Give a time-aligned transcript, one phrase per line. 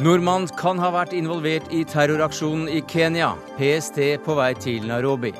[0.00, 3.34] Nordmann kan ha vært involvert i terroraksjonen i Kenya.
[3.58, 5.34] PST på vei til Nairobi.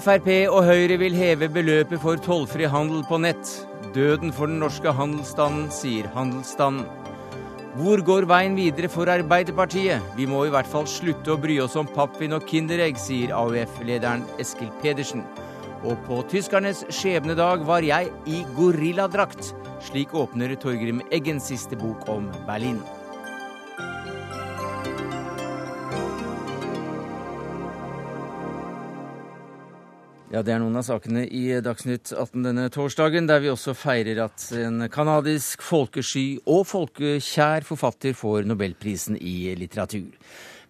[0.00, 3.44] Frp og Høyre vil heve beløpet for tollfri handel på nett.
[3.92, 6.88] Døden for den norske handelsstanden, sier handelsstanden.
[7.76, 10.00] Hvor går veien videre for Arbeiderpartiet?
[10.16, 14.24] Vi må i hvert fall slutte å bry oss om pappvin og Kinderegg, sier AUF-lederen
[14.40, 15.26] Eskil Pedersen.
[15.84, 19.52] Og på tyskernes skjebnedag var jeg i gorilladrakt.
[19.84, 22.80] Slik åpner Torgrim Eggens siste bok om Berlin.
[30.34, 34.24] Ja, Det er noen av sakene i Dagsnytt 18 denne torsdagen, der vi også feirer
[34.24, 40.10] at en canadisk folkesky og folkekjær forfatter får nobelprisen i litteratur.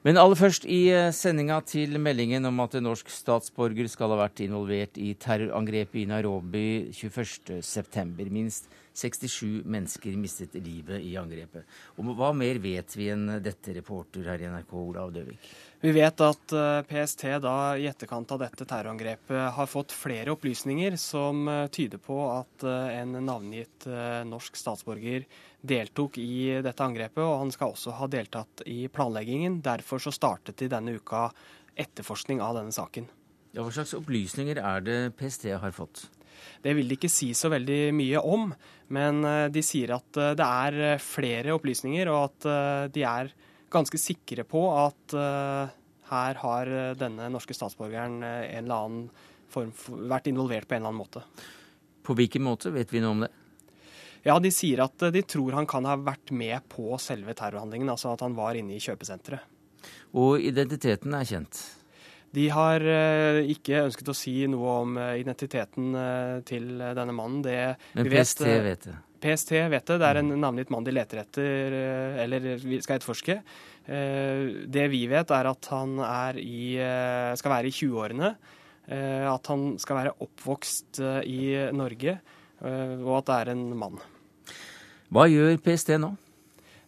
[0.04, 0.82] Men aller først i
[1.16, 6.08] sendinga til meldingen om at en norsk statsborger skal ha vært involvert i terrorangrepet i
[6.12, 8.28] Nairobi 21.9.
[8.28, 11.64] Minst 67 mennesker mistet livet i angrepet.
[11.96, 15.48] Og hva mer vet vi enn dette, reporter her i NRK, Olav Døvik?
[15.84, 20.96] Vi vet at eh, PST da i etterkant av dette terrorangrepet har fått flere opplysninger
[20.96, 23.84] som eh, tyder på at eh, en navngitt
[24.24, 25.26] norsk statsborger
[25.60, 29.60] deltok i dette angrepet, og han skal også ha deltatt i planleggingen.
[29.64, 31.26] Derfor så startet de denne uka
[31.76, 33.10] etterforskning av denne saken.
[33.52, 36.06] Ja, hva slags opplysninger er det PST har fått?
[36.64, 38.54] Det vil de ikke si så veldig mye om,
[38.88, 39.20] men
[39.52, 43.36] de sier at det er flere opplysninger, og at de er
[43.74, 45.72] ganske sikre på at uh,
[46.10, 49.06] her har eh, denne norske statsborgeren uh, en eller annen
[49.50, 51.24] form for, vært involvert på en eller annen måte.
[52.04, 52.72] På hvilken måte?
[52.74, 53.30] Vet vi noe om det?
[54.24, 58.14] Ja, De sier at de tror han kan ha vært med på selve terrorhandlingen, altså
[58.14, 59.50] at han var inne i kjøpesenteret.
[60.16, 61.60] Og identiteten er kjent?
[62.34, 62.82] De har
[63.52, 65.92] ikke ønsket å si noe om identiteten
[66.48, 67.44] til denne mannen.
[67.44, 67.58] Det,
[67.94, 68.96] Men PST vet, vet det?
[69.24, 70.00] PST vet det.
[70.02, 73.38] Det er en navngitt mann de leter etter, eh, eller skal etterforske.
[73.86, 78.36] Eh, det vi vet, er at han er i, eh, skal være i 20-årene.
[78.84, 82.20] At han skal være oppvokst i Norge,
[82.60, 83.96] og at det er en mann.
[85.08, 86.10] Hva gjør PST nå?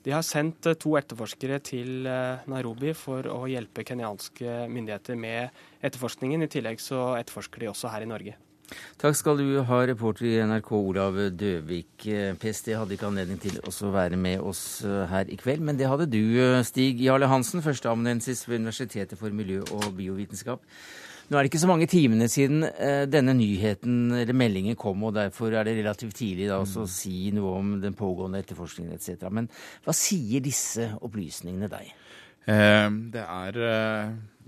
[0.05, 5.49] De har sendt to etterforskere til Nairobi for å hjelpe kenyanske myndigheter med
[5.81, 6.45] etterforskningen.
[6.45, 8.37] I tillegg så etterforsker de også her i Norge.
[8.99, 12.06] Takk skal du ha, reporter i NRK Olav Døvik.
[12.41, 15.87] PST hadde ikke anledning til å være med oss eh, her i kveld, men det
[15.91, 20.65] hadde du, eh, Stig Jarle Hansen, førsteamanuensis ved Universitetet for miljø og biovitenskap.
[21.27, 25.15] Nå er det ikke så mange timene siden eh, denne nyheten eller meldingen kom, og
[25.19, 29.28] derfor er det relativt tidlig da, å si noe om den pågående etterforskningen etc.
[29.31, 29.50] Men
[29.87, 31.93] hva sier disse opplysningene deg?
[32.47, 33.56] Det er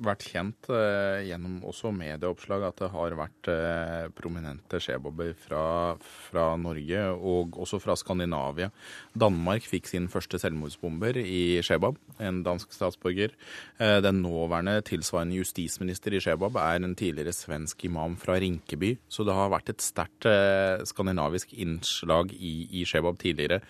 [0.04, 5.62] vært kjent eh, gjennom også medieoppslag at det har vært eh, prominente skjebobber fra,
[5.98, 8.70] fra, Norge og også fra Skandinavia.
[9.18, 13.34] Danmark fikk sin første selvmordsbomber i Shebab, en dansk statsborger.
[13.78, 18.94] Eh, den nåværende tilsvarende justisminister i Shebab er en tidligere svensk imam fra Rinkeby.
[19.10, 23.60] Så det har vært et sterkt eh, skandinavisk innslag i, i Shebab tidligere.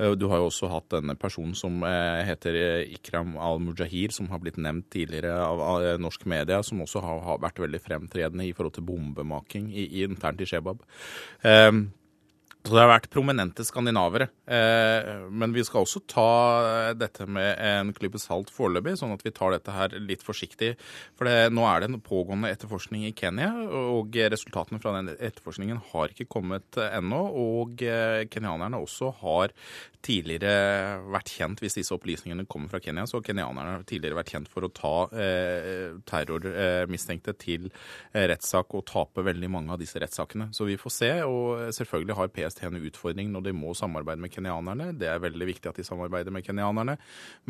[0.00, 2.58] Eh, du har jo også hatt denne personen som eh, heter
[2.96, 7.42] Ikram al-Mujahir, som har blitt nevnt tidligere av Eh, norsk media, som også har, har
[7.42, 10.82] vært veldig fremtredende i forhold til bombemaking i, i internt i Shebab.
[11.42, 11.86] Um,
[12.66, 14.28] så det har vært prominente skandinavere.
[14.44, 16.26] Eh, men vi skal også ta
[16.98, 20.74] dette med en klype salt foreløpig, sånn at vi tar dette her litt forsiktig.
[21.18, 23.52] For det, nå er det en pågående etterforskning i Kenya,
[23.94, 27.22] og resultatene fra den etterforskningen har ikke kommet ennå.
[27.46, 29.54] Og eh, kenyanerne også har
[30.06, 34.66] tidligere vært kjent, hvis disse opplysningene kommer fra Kenya, så har tidligere vært kjent for
[34.66, 40.50] å ta eh, terrormistenkte til eh, rettssak og tape veldig mange av disse rettssakene.
[40.56, 41.12] Så vi får se.
[41.26, 44.88] Og selvfølgelig har PST en utfordring når de må samarbeide med kenyanerne.
[44.96, 46.96] Det er veldig viktig at de samarbeider med kenyanerne.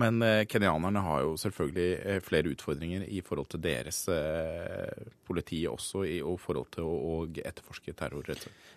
[0.00, 5.62] Men eh, kenyanerne har jo selvfølgelig eh, flere utfordringer i forhold til deres eh, politi
[5.70, 8.26] også, i og forhold til å, etterforske terror.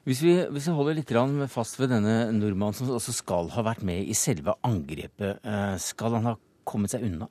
[0.08, 1.16] Hvis vi, hvis vi holder litt
[1.52, 5.44] fast ved denne nordmannen som også skal ha vært med i selve angrepet.
[5.82, 6.38] Skal han ha
[6.68, 7.28] kommet seg unna?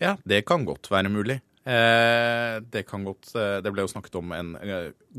[0.00, 1.40] Ja, det kan godt være mulig.
[1.66, 4.52] Eh, det kan godt eh, Det ble jo snakket om en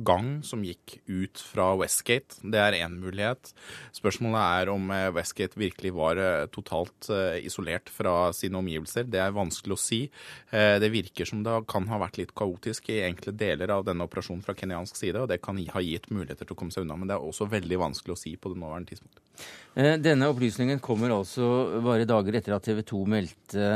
[0.07, 2.37] gang som gikk ut fra Westgate.
[2.39, 3.51] Det er én mulighet.
[3.97, 6.21] Spørsmålet er om Westgate virkelig var
[6.53, 7.09] totalt
[7.41, 9.09] isolert fra sine omgivelser.
[9.09, 9.99] Det er vanskelig å si.
[10.51, 14.45] Det virker som det kan ha vært litt kaotisk i enkle deler av denne operasjonen
[14.45, 16.99] fra kenyansk side, og det kan ha gitt muligheter til å komme seg unna.
[17.01, 19.17] Men det er også veldig vanskelig å si på det nåværende tidspunkt.
[19.77, 21.47] Denne opplysningen kommer altså
[21.85, 23.67] bare dager etter at TV 2 meldte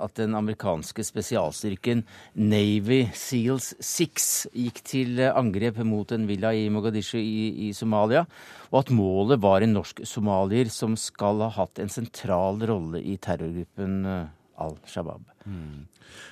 [0.00, 2.00] at den amerikanske spesialstyrken
[2.40, 8.24] Navy Seals 6 gikk til angrep mot en villa i Mogadishu i, i Somalia,
[8.72, 13.18] og at målet var en norsk somalier som skal ha hatt en sentral rolle i
[13.20, 15.28] terrorgruppen Al Shabaab.
[15.44, 15.84] Mm.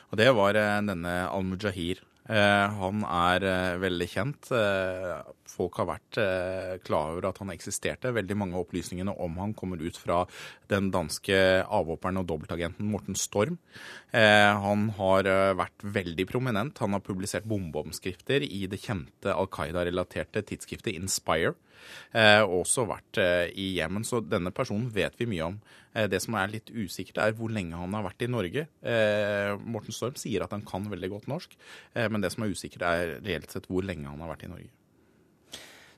[0.08, 4.50] Og det var denne al-Mujahir Eh, han er eh, veldig kjent.
[4.52, 5.12] Eh,
[5.50, 6.18] folk har vært
[6.86, 8.12] klar over at han eksisterte.
[8.14, 10.22] Veldig mange av opplysningene om han kommer ut fra
[10.70, 13.58] den danske avhopperen og dobbeltagenten Morten Storm.
[14.12, 15.28] Han har
[15.58, 16.82] vært veldig prominent.
[16.84, 21.56] Han har publisert bombeomskrifter i det kjente Al Qaida-relaterte tidsskriftet Inspire.
[22.12, 24.06] Eh, også vært eh, i Jemen.
[24.06, 25.58] Så denne personen vet vi mye om.
[25.94, 28.66] Eh, det som er litt usikkert, er hvor lenge han har vært i Norge.
[29.68, 31.54] Morten Storm sier at han kan veldig godt norsk,
[32.12, 34.70] men det som er usikkert, er reelt sett hvor lenge han har vært i Norge.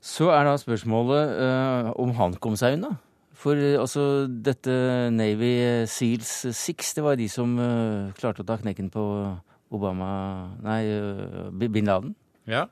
[0.00, 2.94] Så er da spørsmålet uh, om han kom seg unna.
[3.41, 4.73] For altså, dette
[5.12, 9.05] Navy Seals 6, det var de som uh, klarte å ta knekken på
[9.70, 10.11] Obama
[10.64, 10.82] Nei,
[11.69, 12.17] bin Laden?
[12.50, 12.64] Ja.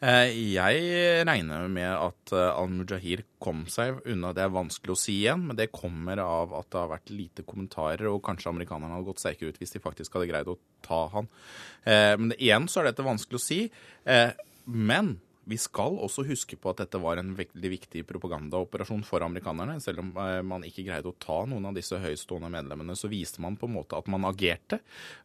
[0.00, 4.32] Eh, jeg regner med at eh, al-Mujahir kom seg unna.
[4.36, 7.44] Det er vanskelig å si igjen, men det kommer av at det har vært lite
[7.48, 11.02] kommentarer, og kanskje amerikanerne hadde gått sterkere ut hvis de faktisk hadde greid å ta
[11.16, 11.30] han.
[11.84, 13.60] Eh, men igjen så er dette vanskelig å si.
[14.66, 15.16] Men
[15.46, 19.78] vi skal også huske på at dette var en veldig viktig propagandaoperasjon for amerikanerne.
[19.82, 23.42] Selv om eh, man ikke greide å ta noen av disse høystående medlemmene, så viste
[23.44, 24.80] man på en måte at man agerte.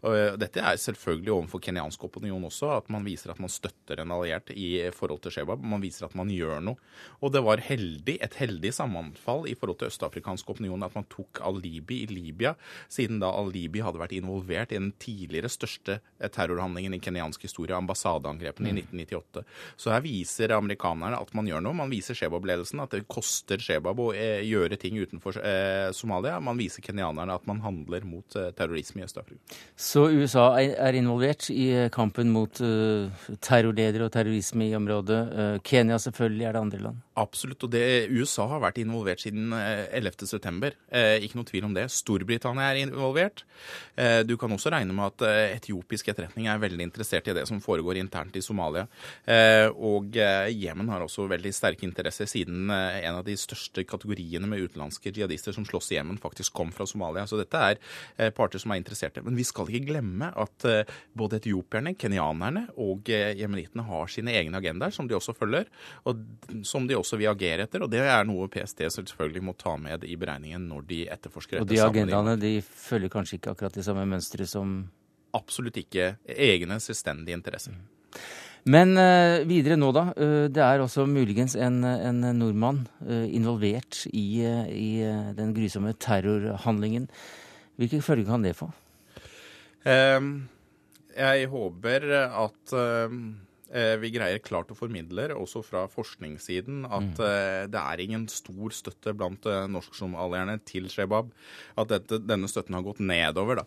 [0.05, 4.13] Eh, dette er selvfølgelig overfor kenyansk opinion også, at man viser at man støtter en
[4.13, 5.65] alliert i forhold til Shebab.
[5.73, 6.77] Man viser at man gjør noe.
[7.25, 11.41] Og det var heldig, et heldig sammenfall i forhold til østafrikansk opinion at man tok
[11.49, 12.53] al-Libi i Libya,
[12.93, 18.69] siden da al-Libi hadde vært involvert i den tidligere største terrorhandlingen i kenyansk historie, ambassadeangrepene
[18.69, 18.77] mm.
[18.77, 19.45] i 1998.
[19.81, 21.77] Så her viser amerikanerne at man gjør noe.
[21.77, 26.39] Man viser Shebab-ledelsen at det koster Shebab å eh, gjøre ting utenfor eh, Somalia.
[26.43, 29.59] Man viser kenyanerne at man handler mot eh, terrorisme i Øst-Afrika.
[29.75, 32.59] Så USA er involvert i kampen mot
[33.41, 35.19] terrorledere og terrorisme i området.
[35.67, 37.01] Kenya selvfølgelig er det andre land?
[37.21, 37.65] Absolutt.
[37.65, 40.71] Og det, USA har vært involvert siden 11.9.
[41.25, 41.87] Ikke noe tvil om det.
[41.93, 43.43] Storbritannia er involvert.
[44.27, 47.99] Du kan også regne med at etiopisk etterretning er veldig interessert i det som foregår
[48.01, 48.87] internt i Somalia.
[49.75, 53.83] Og og eh, Jemen har også veldig sterke interesser, siden eh, en av de største
[53.87, 57.27] kategoriene med utenlandske jihadister som slåss i Jemen, faktisk kom fra Somalia.
[57.29, 57.79] Så dette er
[58.17, 59.23] eh, parter som er interesserte.
[59.25, 60.65] Men vi skal ikke glemme at
[61.17, 65.67] både etiopierne, kenyanerne og jemenittene har sine egne agendaer, som de også følger,
[66.09, 66.21] og
[66.67, 67.83] som de også vil agere etter.
[67.85, 71.61] Og det er noe PST selvfølgelig må ta med i beregningen når de etterforsker.
[71.63, 74.81] Og de agendaene de følger kanskje ikke akkurat de samme mønstre som
[75.31, 77.75] Absolutt ikke egne selvstendige interesser.
[78.69, 80.09] Men uh, videre nå, da.
[80.13, 84.91] Uh, det er også muligens en, en nordmann uh, involvert i, i
[85.37, 87.09] den grusomme terrorhandlingen.
[87.81, 88.69] Hvilke følger kan det få?
[89.81, 90.49] Um,
[91.17, 93.09] jeg håper at Eh,
[94.01, 97.19] vi greier klart å formidle, også fra forskningssiden, at mm.
[97.21, 101.29] Eh, det er ingen stor støtte blant eh, norsk-somalierne til Shebab.
[101.79, 103.63] At dette, denne støtten har gått nedover da,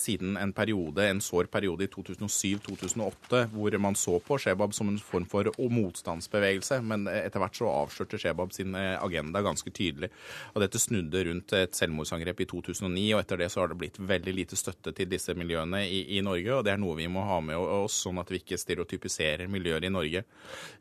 [0.00, 4.98] siden en periode, en sår periode i 2007-2008, hvor man så på Shebab som en
[5.02, 6.78] form for motstandsbevegelse.
[6.86, 10.10] Men etter hvert så avslørte Shebab sin agenda ganske tydelig.
[10.54, 14.00] Og dette snudde rundt et selvmordsangrep i 2009, og etter det så har det blitt
[14.00, 16.58] veldig lite støtte til disse miljøene i, i Norge.
[16.58, 19.50] Og det er noe vi må ha med oss, sånn at vi ikke stereotypiserer håndterer
[19.50, 20.24] miljøer i Norge.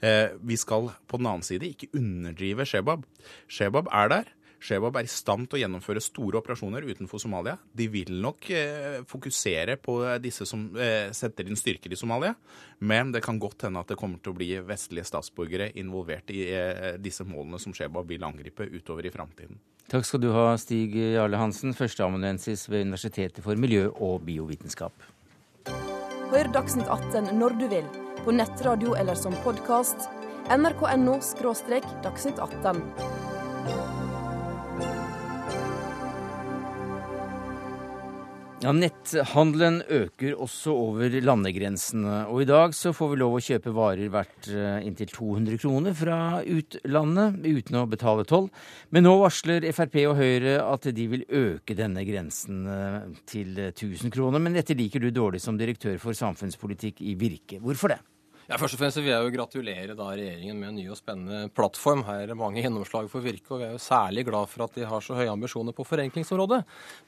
[0.01, 3.05] Eh, vi skal på den annen side ikke underdrive Shebab.
[3.47, 4.25] Shebab er der.
[4.65, 7.57] Shebab er i stand til å gjennomføre store operasjoner utenfor Somalia.
[7.75, 12.33] De vil nok eh, fokusere på disse som eh, setter inn styrker i Somalia,
[12.79, 16.47] men det kan godt hende at det kommer til å bli vestlige statsborgere involvert i
[16.49, 19.59] eh, disse målene som Shebab vil angripe utover i framtiden.
[19.91, 25.11] Takk skal du ha, Stig Jarle Hansen, førsteamanuensis ved Universitetet for miljø- og biovitenskap.
[26.31, 27.85] Hør Dagsnytt 18 når du vil
[28.25, 30.09] på nettradio eller som podkast.
[30.49, 31.19] nrk.no–
[32.03, 32.81] dagsnytt 18.
[38.65, 42.23] Ja, Netthandelen øker også over landegrensene.
[42.31, 45.93] Og i dag så får vi lov å kjøpe varer verdt eh, inntil 200 kroner
[45.93, 48.49] fra utlandet uten å betale toll.
[48.89, 54.09] Men nå varsler Frp og Høyre at de vil øke denne grensen eh, til 1000
[54.15, 54.41] kroner.
[54.41, 57.61] Men dette liker du dårlig som direktør for samfunnspolitikk i Virke.
[57.61, 58.01] Hvorfor det?
[58.45, 61.47] Ja, først og fremst vil jeg jo gratulere da regjeringen med en ny og spennende
[61.57, 62.03] plattform.
[62.05, 64.75] Her er det mange gjennomslag for Virke, og vi er jo særlig glad for at
[64.77, 66.59] de har så høye ambisjoner på forenklingsområdet.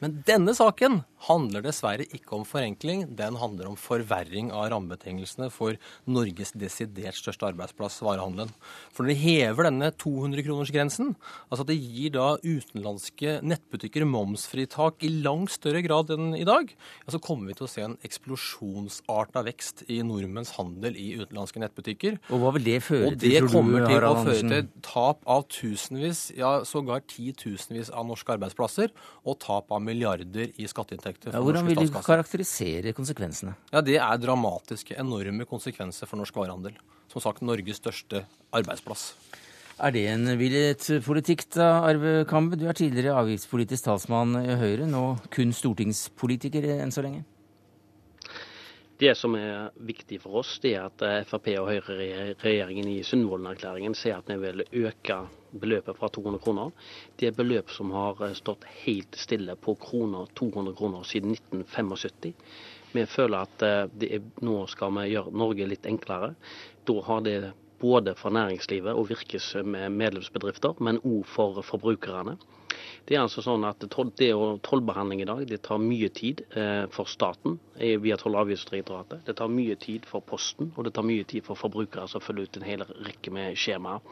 [0.01, 5.77] Men denne saken handler dessverre ikke om forenkling, den handler om forverring av rammebetingelsene for
[6.09, 8.49] Norges desidert største arbeidsplass, varehandelen.
[8.89, 11.13] For når de hever denne 200-kronersgrensen,
[11.51, 16.73] altså at det gir da utenlandske nettbutikker momsfritak i langt større grad enn i dag,
[16.73, 21.11] ja, så kommer vi til å se en eksplosjonsart av vekst i nordmenns handel i
[21.13, 22.17] utlandet utenlandske nettbutikker.
[22.31, 25.45] Og hva vil det føre og det kommer du, til å føre til tap av
[25.53, 28.93] tusenvis, ja sågar titusenvis av norske arbeidsplasser,
[29.27, 33.57] og tap av milliarder i skatteinntekter Ja, hvordan vil du karakterisere konsekvensene?
[33.73, 36.77] Ja, Det er dramatiske, enorme konsekvenser for norsk varehandel.
[37.11, 39.11] Som sagt Norges største arbeidsplass.
[39.77, 42.57] Er det en villet politikk da, Arve Kambe?
[42.57, 47.21] Du er tidligere avgiftspolitisk talsmann i Høyre, nå kun stortingspolitiker enn så lenge.
[48.97, 53.93] Det som er viktig for oss, det er at eh, Frp og Høyre-regjeringen i Sundvolden-erklæringen
[53.93, 55.17] sier at vi vil øke
[55.53, 56.71] beløpet fra 200 kroner.
[57.19, 62.33] Det er beløp som har eh, stått helt stille på kroner, 200 kroner siden 1975.
[62.95, 66.33] Vi føler at eh, er, nå skal vi gjøre Norge litt enklere.
[66.89, 67.37] Da har det
[67.77, 72.39] både for næringslivet og virkes med medlemsbedrifter, men òg for forbrukerne.
[73.07, 73.85] Det er altså sånn at
[74.19, 78.35] det å Tollbehandling i dag det tar mye tid eh, for staten eh, via Toll-
[78.35, 79.23] og avgiftsdirektoratet.
[79.27, 82.49] Det tar mye tid for Posten, og det tar mye tid for forbrukere som følger
[82.49, 84.03] ut en hel rekke med skjemaer.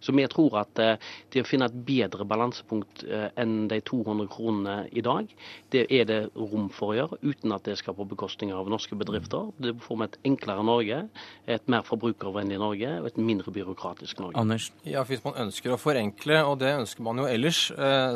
[0.00, 4.76] Så vi tror at eh, det å finne et bedre balansepunkt enn de 200 kronene
[4.96, 5.28] i dag,
[5.74, 8.96] det er det rom for å gjøre, uten at det skal på bekostning av norske
[8.96, 9.52] bedrifter.
[9.60, 11.02] Det får vi et enklere Norge,
[11.44, 14.40] et mer forbrukervennlig Norge og et mindre byråkratisk Norge.
[14.40, 14.70] Anders?
[14.88, 17.66] Ja, Hvis man ønsker å forenkle, og det ønsker man jo ellers,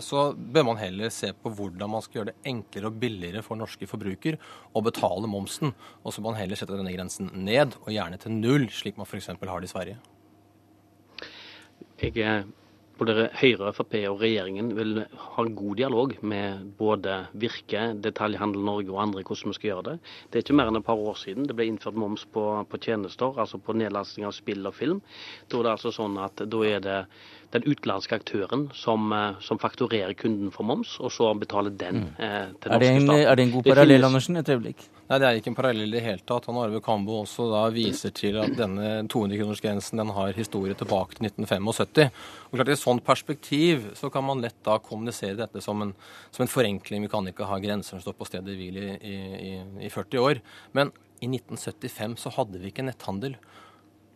[0.04, 3.60] så bør man heller se på hvordan man skal gjøre det enklere og billigere for
[3.60, 4.38] norske forbruker
[4.74, 5.74] å betale momsen.
[6.02, 9.08] Og så bør man heller sette denne grensen ned, og gjerne til null, slik man
[9.08, 9.32] f.eks.
[9.34, 9.98] har det i Sverige.
[12.04, 12.44] Jeg
[12.98, 18.92] både Høyre, Frp og regjeringen vil ha en god dialog med både Virke, Detaljhandel Norge
[18.92, 19.96] og andre hvordan vi skal gjøre det.
[20.30, 22.82] Det er ikke mer enn et par år siden det ble innført moms på, på
[22.86, 25.02] tjenester, altså på nedlasting av spill og film.
[25.50, 27.00] Da er det altså sånn at da er det
[27.54, 32.50] den utenlandske aktøren som, eh, som fakturerer kunden for moms, og så betaler den eh,
[32.60, 33.26] til Er det, norske en, staten.
[33.30, 34.36] er det en god Det parallell, finnes- Andersen?
[34.42, 34.82] Et øyeblikk.
[35.04, 36.46] Nei, Det er ikke en parallell i det hele tatt.
[36.48, 41.26] Han Arve Kambo også da viser til at denne 200-kronersgrensen den har historie tilbake til
[41.28, 42.10] 1975.
[42.50, 45.94] Og klart I et sånt perspektiv så kan man lett da kommunisere dette som en,
[46.32, 47.02] som en forenkling.
[47.04, 49.16] Vi kan ikke ha grenser som står på stedet hvil i, i,
[49.52, 50.40] i, i 40 år.
[50.72, 53.36] Men i 1975 så hadde vi ikke netthandel.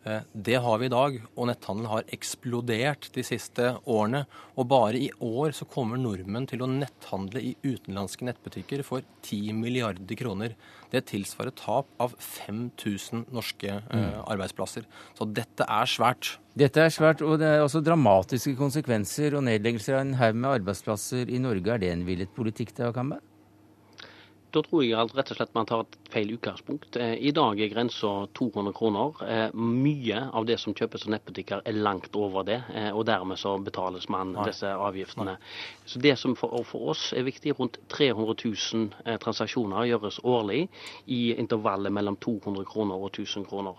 [0.08, 4.24] Eh, Det har vi i dag, og netthandelen har eksplodert de siste årene.
[4.56, 9.52] Og bare i år så kommer nordmenn til å netthandle i utenlandske nettbutikker for 10
[9.58, 10.56] milliarder kroner.
[10.92, 14.88] Det tilsvarer tap av 5000 norske eh, arbeidsplasser.
[15.18, 16.38] Så dette er svært.
[16.58, 20.54] Dette er svært, og det er også dramatiske konsekvenser og nedleggelser av en haug med
[20.56, 21.74] arbeidsplasser i Norge.
[21.74, 23.20] Er det en villet politikk, det, Kambe?
[24.48, 26.96] Da tror jeg rett og slett man tar et feil utgangspunkt.
[26.96, 29.18] Eh, I dag er grensa 200 kroner.
[29.28, 33.36] Eh, Mye av det som kjøpes av nettbutikker er langt over det, eh, og dermed
[33.36, 35.36] så betales man disse avgiftene.
[35.84, 40.68] Så Det som for, for oss er viktig, rundt 300 000 eh, transaksjoner gjøres årlig
[41.06, 43.76] i intervallet mellom 200 kroner og 1000 kroner.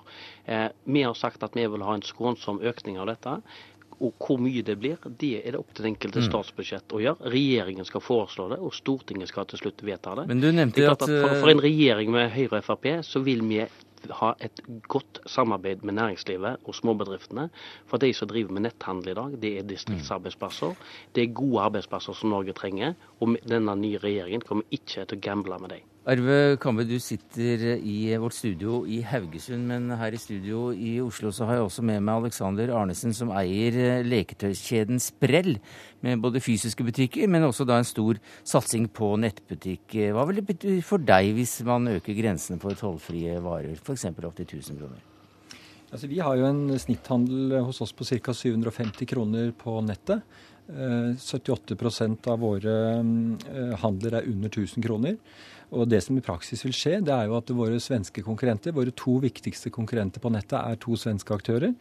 [0.85, 3.35] Vi har sagt at vi vil ha en skånsom økning av dette.
[3.99, 7.31] Og hvor mye det blir, det er det opp til det enkelte statsbudsjett å gjøre.
[7.33, 10.27] Regjeringen skal foreslå det, og Stortinget skal til slutt vedta det.
[10.29, 13.43] Men du nevnte at, at for, for en regjering med Høyre og Frp, så vil
[13.49, 13.59] vi
[14.07, 17.49] ha et godt samarbeid med næringslivet og småbedriftene.
[17.89, 20.75] For de som driver med netthandel i dag, det er distriktsarbeidsplasser.
[21.15, 22.95] Det er gode arbeidsplasser som Norge trenger.
[23.19, 25.87] Og denne nye regjeringen kommer ikke til å gamble med dem.
[26.09, 31.29] Arve Kambe, du sitter i vårt studio i Haugesund, men her i studio i Oslo
[31.29, 35.59] så har jeg også med meg Alexander Arnesen, som eier eh, leketøyskjeden Sprell,
[36.01, 39.85] med både fysiske butikker, men også da en stor satsing på nettbutikk.
[39.99, 44.09] Eh, Hva vil det bety for deg hvis man øker grensene for tollfrie varer, f.eks.
[44.09, 45.05] opp til 1000 kroner?
[45.91, 48.33] Altså, vi har jo en snitthandel hos oss på ca.
[48.33, 50.25] 750 kroner på nettet.
[50.69, 55.21] Eh, 78 av våre eh, handler er under 1000 kroner.
[55.69, 58.93] Og det som i praksis vil skje, det er jo at våre svenske konkurrenter, våre
[58.97, 61.75] to viktigste konkurrenter på nettet, er to svenske aktører.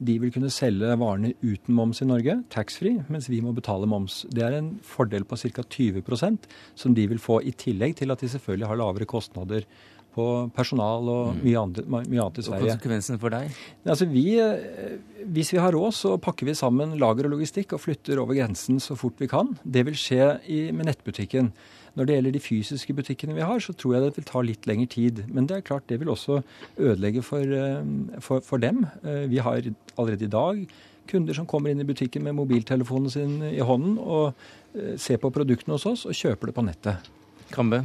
[0.00, 4.22] De vil kunne selge varene uten moms i Norge, taxfree, mens vi må betale moms.
[4.32, 5.66] Det er en fordel på ca.
[5.76, 6.48] 20%
[6.80, 9.68] som de vil få, i tillegg til at de selvfølgelig har lavere kostnader
[10.14, 11.40] på personal og mm.
[11.42, 12.64] mye, annet, mye annet i Sverige.
[12.64, 13.54] Og konsekvensen for deg?
[13.82, 14.96] Altså, vi, eh,
[15.34, 18.78] hvis vi har råd, så pakker vi sammen lager og logistikk og flytter over grensen
[18.82, 19.56] så fort vi kan.
[19.64, 21.50] Det vil skje i, med nettbutikken.
[21.94, 24.66] Når det gjelder de fysiske butikkene vi har, så tror jeg det vil ta litt
[24.66, 25.22] lengre tid.
[25.28, 26.40] Men det er klart det vil også
[26.78, 28.86] ødelegge for, eh, for, for dem.
[29.30, 29.62] Vi har
[29.96, 30.66] allerede i dag
[31.10, 34.32] kunder som kommer inn i butikken med mobiltelefonen sin i hånden og
[34.74, 37.12] eh, ser på produktene hos oss og kjøper det på nettet.
[37.54, 37.84] Kambe?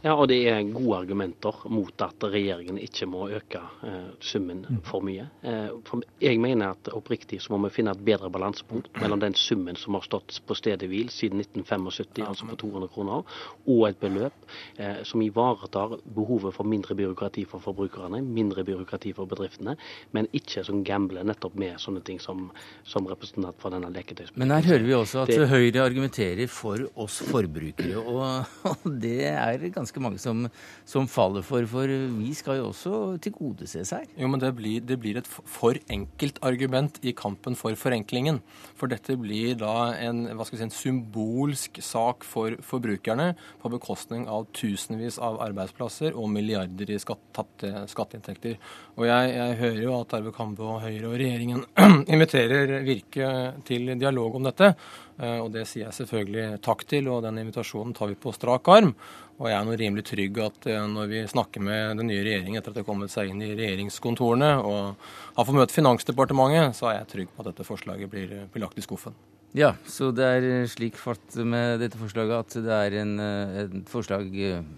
[0.00, 4.78] Ja, og det er gode argumenter mot at regjeringen ikke må øke eh, summen mm.
[4.88, 5.26] for mye.
[5.44, 9.36] Eh, for jeg mener at oppriktig så må vi finne et bedre balansepunkt mellom den
[9.36, 14.00] summen som har stått på stedet hvil siden 1975, altså på 200 kroner, og et
[14.00, 14.48] beløp
[14.80, 19.76] eh, som ivaretar behovet for mindre byråkrati for forbrukerne, mindre byråkrati for bedriftene,
[20.16, 22.48] men ikke som gambler nettopp med sånne ting som,
[22.88, 24.46] som representant for denne leketøysbutikken.
[24.46, 29.28] Men her hører vi også at det, Høyre argumenterer for oss forbrukere, og, og det
[29.28, 30.46] er ganske ganske mange som,
[30.86, 31.64] som, faller for.
[31.66, 34.06] For vi skal jo også tilgodeses her.
[34.16, 38.40] Jo, men det blir, det blir et for enkelt argument i kampen for forenklingen.
[38.78, 43.72] For dette blir da en, hva skal vi si, en symbolsk sak for forbrukerne på
[43.72, 48.58] bekostning av tusenvis av arbeidsplasser og milliarder i skatt, tapte skatteinntekter.
[48.98, 51.64] Og jeg, jeg, hører jo at Arve Kambe og Høyre og regjeringen
[52.14, 53.30] inviterer Virke
[53.66, 54.74] til dialog om dette.
[55.20, 58.70] Eh, og det sier jeg selvfølgelig takk til, og den invitasjonen tar vi på strak
[58.72, 58.94] arm.
[59.40, 62.60] Og jeg er nå rimelig trygg at eh, når vi snakker med den nye regjeringen
[62.60, 65.06] etter at det har kommet seg inn i regjeringskontorene og
[65.38, 68.76] har fått møte Finansdepartementet, så er jeg trygg på at dette forslaget blir, blir lagt
[68.76, 69.16] i skuffen.
[69.56, 73.80] Ja, så det er slik fatt med dette forslaget at det er en, eh, et
[73.90, 74.28] forslag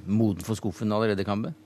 [0.06, 1.56] moden for skuffen allerede, Kambe?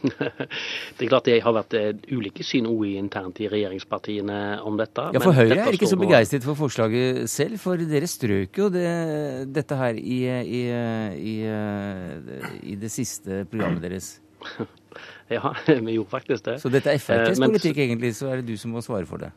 [0.96, 5.10] det er klart det har vært eh, ulike syn internt i regjeringspartiene om dette.
[5.14, 8.88] Ja, For Høyre er ikke så begeistret for forslaget selv, for dere strøk jo det,
[9.52, 10.64] dette her i, i,
[11.20, 11.36] i,
[12.62, 14.18] i, det siste programmet deres.
[15.36, 15.54] ja,
[15.86, 16.58] vi gjorde faktisk det.
[16.62, 19.22] Så dette er FrPs eh, politikk egentlig, så er det du som må svare for
[19.22, 19.32] det?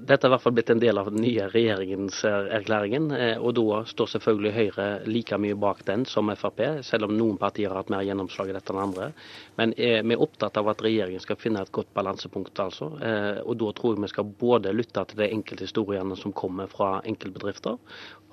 [0.00, 3.10] Dette er i hvert fall blitt en del av den nye regjeringserklæringen.
[3.10, 7.38] erklæringen, og da står selvfølgelig Høyre like mye bak den som Frp, selv om noen
[7.40, 9.10] partier har hatt mer gjennomslag i dette enn andre.
[9.56, 12.58] Men eh, vi er opptatt av at regjeringen skal finne et godt balansepunkt.
[12.60, 12.90] altså.
[13.00, 16.70] Eh, og da tror jeg vi skal både lytte til de enkelte historiene som kommer
[16.70, 17.78] fra enkeltbedrifter,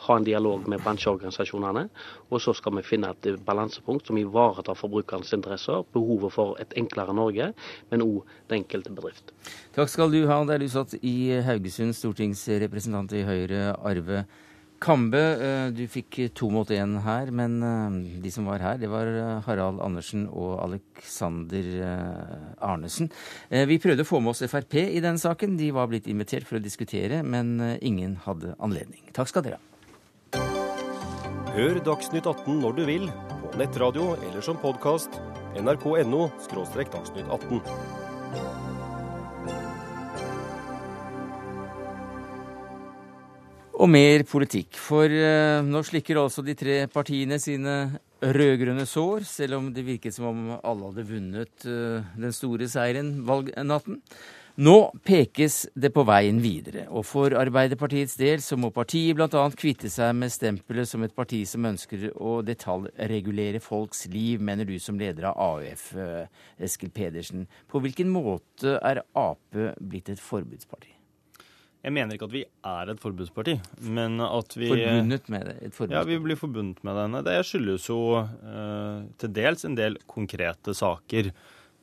[0.03, 1.83] ha en dialog med bransjeorganisasjonene,
[2.29, 7.15] og så skal vi finne et balansepunkt som ivaretar forbrukernes interesser, behovet for et enklere
[7.15, 7.51] Norge,
[7.91, 9.31] men òg den enkelte bedrift.
[9.75, 10.41] Takk skal du ha.
[10.43, 11.52] Der du satt i Haugesund,
[11.93, 14.25] stortingsrepresentant i Høyre, Arve
[14.83, 15.21] Kambe.
[15.39, 19.07] Eh, du fikk to mot én her, men eh, de som var her, det var
[19.07, 21.69] eh, Harald Andersen og Alexander
[22.59, 23.11] Arnesen.
[23.49, 25.57] Vi prøvde å få med oss Frp i den saken.
[25.59, 29.05] De var blitt invitert for å diskutere, men ingen hadde anledning.
[29.15, 29.69] Takk skal dere ha.
[31.53, 33.11] Hør Dagsnytt 18 når du vil,
[33.43, 35.21] på nettradio eller som podkast.
[35.53, 38.02] nrk.no– dagsnytt 18.
[43.83, 44.77] Og mer politikk.
[44.79, 47.73] For uh, nå slikker altså de tre partiene sine
[48.23, 53.17] rød-grønne sår, selv om det virket som om alle hadde vunnet uh, den store seieren
[53.27, 53.99] valgnatten.
[54.63, 59.43] Nå pekes det på veien videre, og for Arbeiderpartiets del så må partiet bl.a.
[59.57, 64.77] kvitte seg med stempelet som et parti som ønsker å detaljregulere folks liv, mener du
[64.79, 67.49] som leder av AUF, uh, Eskil Pedersen.
[67.67, 71.02] På hvilken måte er Ap blitt et forbudsparti?
[71.83, 73.57] Jeg mener ikke at vi er et forbudsparti,
[73.91, 75.55] men at vi Forbundet med det?
[75.67, 75.81] Et?
[75.91, 77.19] Ja, vi blir forbundet med denne.
[77.27, 81.33] Det skyldes jo eh, til dels en del konkrete saker.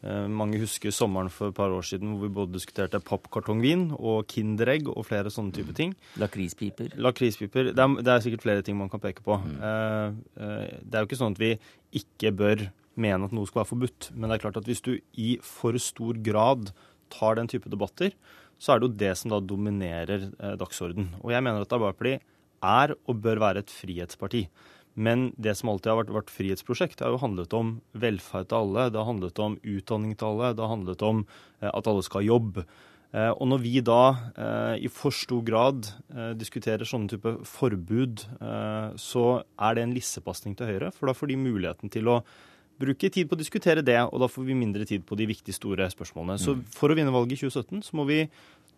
[0.01, 4.25] Eh, mange husker sommeren for et par år siden hvor vi både diskuterte pappkartongvin og
[4.33, 5.93] Kinderegg og flere sånne type ting.
[6.23, 6.95] Lakrispiper?
[6.97, 7.75] Lakrispiper.
[7.77, 9.37] Det, det, er sikkert flere ting man kan peke på.
[9.37, 9.57] Mm.
[9.61, 11.53] Eh, eh, det er jo ikke sånn at vi
[12.01, 14.95] ikke bør mene at noe skal være forbudt, men det er klart at hvis du
[15.21, 16.73] i for stor grad
[17.13, 18.17] tar den type debatter,
[18.61, 21.15] så er det jo det som da dominerer eh, dagsorden.
[21.25, 22.27] Og jeg mener at Arbeiderpartiet
[22.61, 24.45] er og bør være et frihetsparti.
[25.01, 28.91] Men det som alltid har vært vårt frihetsprosjekt, har jo handlet om velferd til alle.
[28.91, 30.53] Det har handlet om utdanning til alle.
[30.53, 32.61] Det har handlet om eh, at alle skal ha jobb.
[33.17, 34.03] Eh, og når vi da
[34.77, 35.89] i for stor grad
[36.39, 38.23] diskuterer sånne type forbud,
[39.01, 40.93] så er det en lissepasning til Høyre.
[40.95, 42.21] For da får de muligheten til å
[42.81, 45.57] bruke tid på å diskutere det, og da får vi mindre tid på de viktige,
[45.57, 46.41] store spørsmålene.
[46.41, 46.65] Så mm.
[46.77, 48.25] for å vinne valget i 2017 så må vi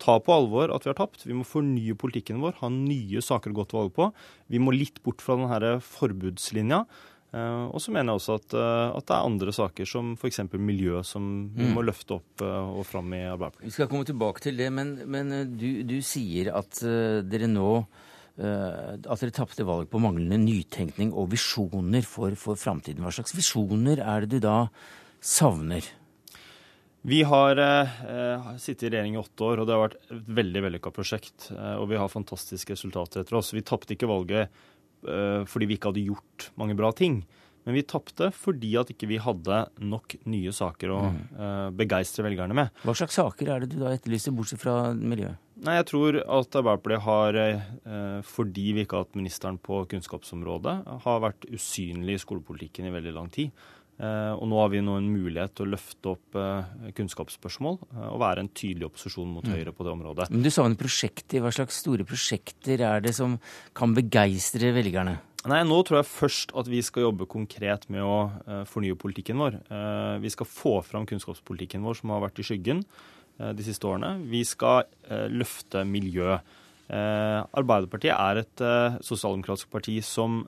[0.03, 1.27] ta på alvor at vi har tapt.
[1.29, 4.11] Vi må fornye politikken vår, ha nye saker å gå til valg på.
[4.51, 6.85] Vi må litt bort fra denne forbudslinja.
[7.33, 10.43] Uh, og så mener jeg også at, uh, at, det er andre saker, som f.eks.
[10.61, 11.71] miljø, som vi mm.
[11.73, 13.71] må løfte opp uh, og fram i Arbeiderpartiet.
[13.71, 16.83] Vi skal komme tilbake til det, men, men du, du, sier at
[17.25, 17.71] dere nå
[18.33, 23.05] at dere tapte valg på manglende nytenkning og visjoner for, for framtiden.
[23.05, 24.57] Hva slags visjoner er det du da
[25.21, 25.85] savner?
[27.03, 30.61] Vi har eh, sittet i regjering i åtte år, og det har vært et veldig
[30.69, 31.49] vellykka prosjekt.
[31.51, 33.51] Eh, og vi har fantastiske resultater etter oss.
[33.55, 37.25] Vi tapte ikke valget eh, fordi vi ikke hadde gjort mange bra ting.
[37.67, 41.19] Men vi tapte fordi at ikke vi hadde nok nye saker å mm.
[41.39, 42.73] uh, begeistre velgerne med.
[42.83, 45.31] Hva slags saker er det du da etterlyser, bortsett fra miljø?
[45.63, 47.39] Nei, Jeg tror at Arbeiderpartiet har,
[47.87, 52.97] uh, fordi vi ikke har hatt ministeren på kunnskapsområdet, har vært usynlig i skolepolitikken i
[52.97, 53.55] veldig lang tid.
[54.03, 56.39] Uh, og nå har vi nå en mulighet til å løfte opp
[56.97, 57.77] kunnskapsspørsmål
[58.09, 59.53] og være en tydelig opposisjon mot mm.
[59.53, 60.33] Høyre på det området.
[60.33, 61.45] Men Du savner prosjekter.
[61.45, 63.37] Hva slags store prosjekter er det som
[63.79, 65.21] kan begeistre velgerne?
[65.51, 69.41] Nei, Nå tror jeg først at vi skal jobbe konkret med å uh, fornye politikken
[69.43, 69.57] vår.
[69.67, 73.89] Uh, vi skal få fram kunnskapspolitikken vår som har vært i skyggen uh, de siste
[73.91, 74.21] årene.
[74.31, 74.87] Vi skal
[75.33, 76.37] løfte miljø.
[76.93, 78.63] Arbeiderpartiet er et
[79.07, 80.43] sosialdemokratisk parti som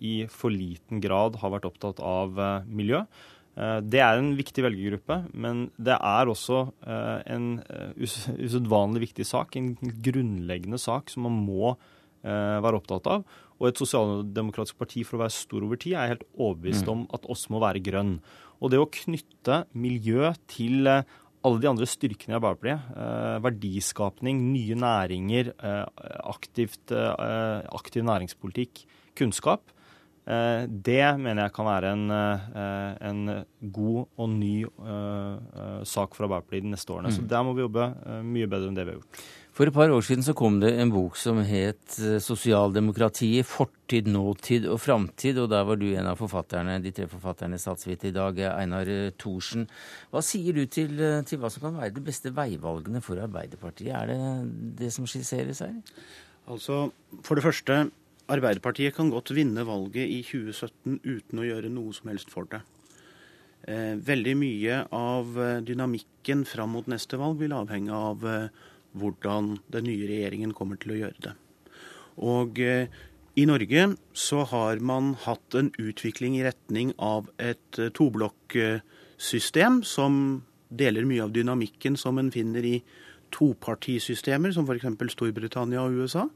[0.00, 3.02] i for liten grad har vært opptatt av miljø.
[3.84, 7.50] Det er en viktig velgergruppe, men det er også en
[8.00, 9.58] usedvanlig viktig sak.
[9.58, 9.74] En
[10.06, 11.74] grunnleggende sak som man må
[12.22, 13.24] være opptatt av.
[13.60, 16.92] Og et sosialdemokratisk parti for å være stor over tid er jeg helt overbevist mm.
[16.94, 18.14] om at oss må være grønn.
[18.60, 24.40] Og det å knytte miljø til eh, alle de andre styrkene i Arbeiderpartiet, eh, verdiskapning,
[24.52, 28.84] nye næringer, eh, aktivt, eh, aktiv næringspolitikk,
[29.16, 29.72] kunnskap,
[30.26, 34.64] eh, det mener jeg kan være en, eh, en god og ny
[35.84, 37.12] sak for Arbeiderpartiet de neste årene.
[37.12, 37.16] Mm.
[37.16, 39.24] Så der må vi jobbe mye bedre enn det vi har gjort.
[39.50, 44.06] For et par år siden så kom det en bok som het eh, 'Sosialdemokratiet fortid,
[44.06, 48.14] nåtid og framtid', og der var du en av forfatterne, de tre forfatterne statsvite i
[48.14, 48.86] dag, Einar
[49.18, 49.66] Thorsen.
[50.12, 53.90] Hva sier du til, eh, til, hva som kan være de beste veivalgene for Arbeiderpartiet?
[53.90, 55.74] Er det det som skisseres her?
[56.48, 57.90] Altså, For det første,
[58.28, 62.62] Arbeiderpartiet kan godt vinne valget i 2017 uten å gjøre noe som helst for det.
[63.66, 65.26] Eh, veldig mye av
[65.66, 68.24] dynamikken fram mot neste valg vil avhenge av
[68.98, 71.34] hvordan den nye regjeringen kommer til å gjøre det.
[72.20, 72.90] Og eh,
[73.38, 80.42] i Norge så har man hatt en utvikling i retning av et eh, toblokksystem som
[80.70, 82.76] deler mye av dynamikken som en finner i
[83.34, 85.14] topartisystemer, som f.eks.
[85.14, 86.26] Storbritannia og USA.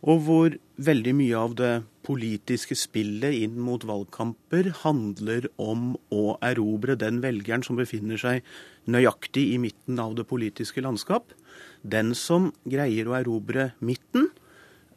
[0.00, 1.72] Og hvor veldig mye av det
[2.06, 8.46] politiske spillet inn mot valgkamper handler om å erobre den velgeren som befinner seg
[8.90, 11.34] nøyaktig i midten av det politiske landskap.
[11.82, 14.28] Den som greier å erobre midten,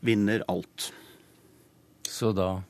[0.03, 0.91] vinner alt.
[2.03, 2.63] Så da?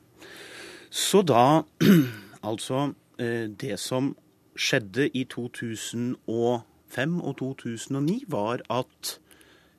[0.94, 1.64] Så da
[2.44, 2.92] Altså,
[3.24, 4.12] eh, det som
[4.60, 9.14] skjedde i 2005 og 2009, var at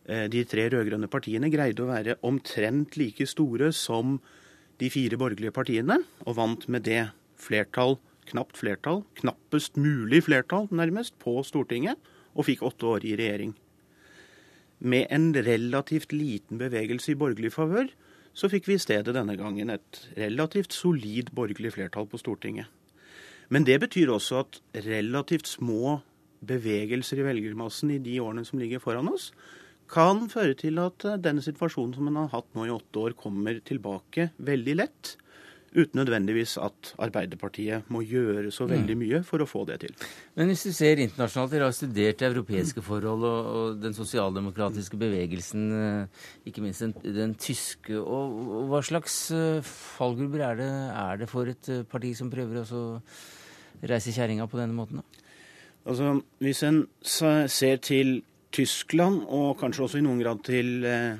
[0.08, 4.16] eh, de tre rød-grønne partiene greide å være omtrent like store som
[4.80, 7.98] de fire borgerlige partiene, og vant med det flertall,
[8.32, 12.00] knapt flertall, knappest mulig flertall, nærmest, på Stortinget,
[12.32, 13.52] og fikk åtte år i regjering
[14.84, 17.88] med en relativt liten bevegelse i borgerlig favør,
[18.34, 22.68] så fikk vi i stedet denne gangen et relativt solid borgerlig flertall på Stortinget.
[23.48, 26.00] Men det betyr også at relativt små
[26.44, 29.30] bevegelser i velgermassen i de årene som ligger foran oss,
[29.90, 33.60] kan føre til at denne situasjonen som en har hatt nå i åtte år, kommer
[33.64, 35.14] tilbake veldig lett
[35.74, 39.00] uten nødvendigvis at Arbeiderpartiet må gjøre så veldig mm.
[39.02, 39.94] mye for å få det til.
[40.38, 45.64] Men hvis du ser internasjonalt, dere har studert europeiske forhold og, og den sosialdemokratiske bevegelsen,
[45.78, 47.98] eh, ikke minst den, den tyske.
[47.98, 50.70] Og, og, hva slags eh, fallgrupper er det,
[51.04, 52.84] er det, for et eh, parti som prøver å
[53.84, 55.02] reise kjerringa på denne måten?
[55.02, 55.24] Da?
[55.84, 58.22] Altså, Hvis en ser til
[58.54, 61.18] Tyskland, og kanskje også i noen grad til eh,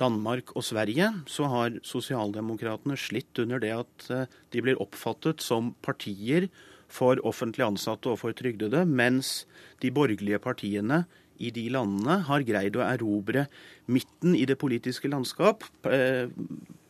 [0.00, 5.72] Danmark og Sverige så har sosialdemokratene slitt under det at eh, de blir oppfattet som
[5.84, 6.48] partier
[6.92, 9.44] for offentlig ansatte og for trygdede, mens
[9.80, 11.04] de borgerlige partiene
[11.42, 13.46] i de landene har greid å erobre
[13.90, 15.64] midten i det politiske landskap.
[15.88, 16.28] Eh,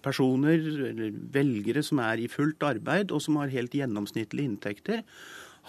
[0.02, 0.58] personer,
[0.90, 5.04] eller velgere som er i fullt arbeid og som har helt gjennomsnittlige inntekter,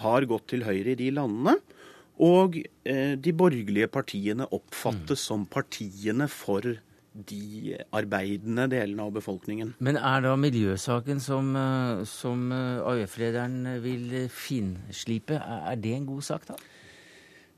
[0.02, 1.54] har gått til høyre i de landene.
[2.22, 5.26] Og eh, de borgerlige partiene oppfattes mm.
[5.26, 6.76] som partiene for
[7.14, 9.74] de arbeidende delene av befolkningen.
[9.78, 16.26] Men er da miljøsaken som, eh, som eh, AUF-lederen vil finslipe, er det en god
[16.26, 16.58] sak, da?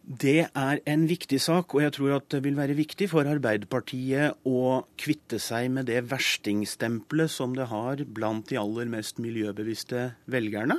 [0.06, 4.36] Det er en viktig sak, og jeg tror at det vil være viktig for Arbeiderpartiet
[4.46, 10.78] å kvitte seg med det verstingsstempelet som det har blant de aller mest miljøbevisste velgerne.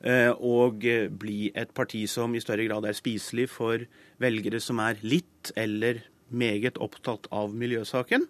[0.00, 0.86] Eh, og
[1.20, 3.84] bli et parti som i større grad er spiselig for
[4.22, 8.26] velgere som er litt eller meget opptatt av miljøsaken.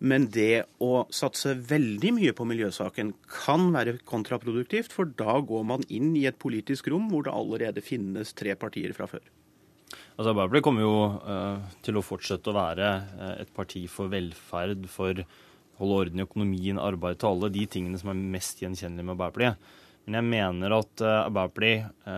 [0.00, 5.84] Men det å satse veldig mye på miljøsaken kan være kontraproduktivt, for da går man
[5.92, 9.26] inn i et politisk rom hvor det allerede finnes tre partier fra før.
[9.90, 12.88] Altså Arbeiderpartiet kommer jo uh, til å fortsette å være
[13.20, 15.20] uh, et parti for velferd, for
[15.80, 19.76] holde orden i økonomien, arbeid til alle, de tingene som er mest gjenkjennelige med Arbeiderpartiet.
[20.06, 22.08] Men jeg mener at uh, Arbeiderpartiet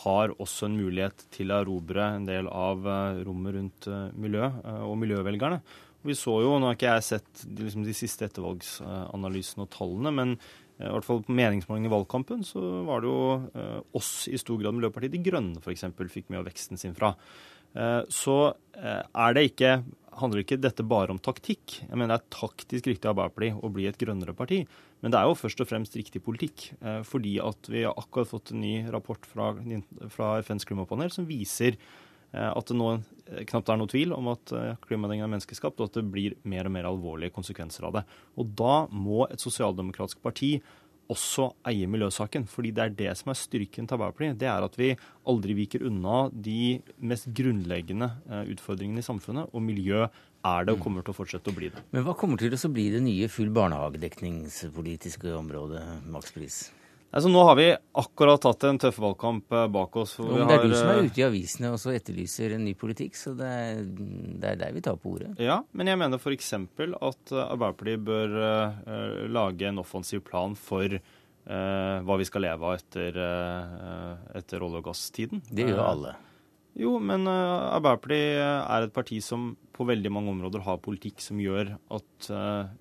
[0.00, 2.82] har også en mulighet til å erobre en del av
[3.26, 4.48] rommet rundt miljø
[4.86, 5.60] og miljøvelgerne.
[6.06, 10.12] Vi så jo, Nå har ikke jeg sett de, liksom, de siste ettervalgsanalysene og tallene,
[10.16, 10.34] men
[10.80, 14.56] i hvert fall på meningsmålingene i valgkampen så var det jo eh, oss i stor
[14.62, 15.84] grad Miljøpartiet De Grønne f.eks.
[16.08, 17.12] fikk mye av veksten sin fra.
[17.74, 18.36] Eh, så
[18.78, 19.72] eh, er det ikke,
[20.20, 21.80] handler ikke dette bare om taktikk.
[21.86, 24.64] Jeg mener Det er taktisk riktig av Arbeiderpartiet å bli et grønnere parti.
[25.00, 26.70] Men det er jo først og fremst riktig politikk.
[26.82, 29.54] Eh, fordi at vi har akkurat fått en ny rapport fra,
[30.12, 31.78] fra FNs klimapanel som viser
[32.30, 32.92] at det nå
[33.50, 34.52] knapt er noe tvil om at
[34.84, 38.02] klimaendringene er menneskeskapt, og at det blir mer og mer alvorlige konsekvenser av det.
[38.38, 40.52] Og da må et sosialdemokratisk parti
[41.10, 42.46] også eie miljøsaken.
[42.48, 44.38] fordi det er det som er styrken til Arbeiderpartiet.
[44.38, 44.96] Det er at vi
[45.26, 48.10] aldri viker unna de mest grunnleggende
[48.54, 49.50] utfordringene i samfunnet.
[49.52, 51.82] Og miljø er det og kommer til å fortsette å bli det.
[51.92, 56.68] Men hva kommer til å bli det nye full barnehagedekningspolitiske området, makspris?
[57.10, 57.66] Altså, nå har vi
[57.98, 60.14] akkurat tatt en tøff valgkamp eh, bak oss.
[60.20, 62.62] Jo, det er har, du som er eh, ute i avisene og så etterlyser en
[62.62, 65.32] ny politikk, så det er, det er der vi tar på ordet.
[65.42, 66.52] Ja, men jeg mener f.eks.
[66.54, 72.70] at eh, Arbeiderpartiet bør uh, lage en offensiv plan for uh, hva vi skal leve
[72.70, 75.42] av etter, uh, etter olje- og gasstiden.
[75.50, 76.16] Det gjør alle.
[76.78, 81.74] Jo, men Arbeiderpartiet er et parti som på veldig mange områder har politikk som gjør
[81.90, 82.28] at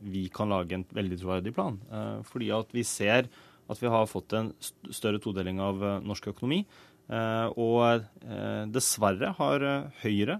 [0.05, 1.79] vi kan lage en veldig troverdig plan.
[2.27, 3.31] fordi at vi ser
[3.69, 4.53] at vi har fått en
[4.89, 6.63] større todeling av eh, norsk økonomi.
[7.09, 9.65] Eh, og eh, dessverre har
[10.03, 10.39] Høyre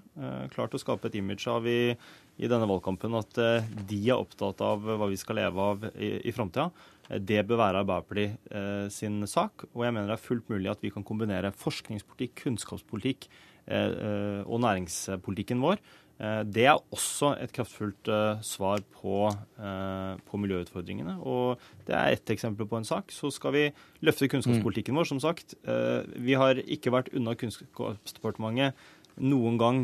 [0.54, 1.96] klart å skape et image av i,
[2.40, 3.42] i denne valgkampen at
[3.90, 6.70] de er opptatt av hva vi skal leve av i, i framtida.
[7.10, 9.66] Det bør være Arbeiderpartiet sin sak.
[9.74, 13.26] Og jeg mener det er fullt mulig at vi kan kombinere forskningspolitikk, kunnskapspolitikk
[13.70, 15.82] og næringspolitikken vår
[16.20, 21.16] det er også et kraftfullt eh, svar på, eh, på, miljøutfordringene.
[21.24, 23.14] Og det er ett eksempel på en sak.
[23.16, 23.66] Så skal vi
[24.04, 25.56] løfte kunnskapspolitikken vår, som sagt.
[25.64, 28.76] Vi har ikke vært unna Kunnskapsdepartementet
[29.20, 29.80] noen gang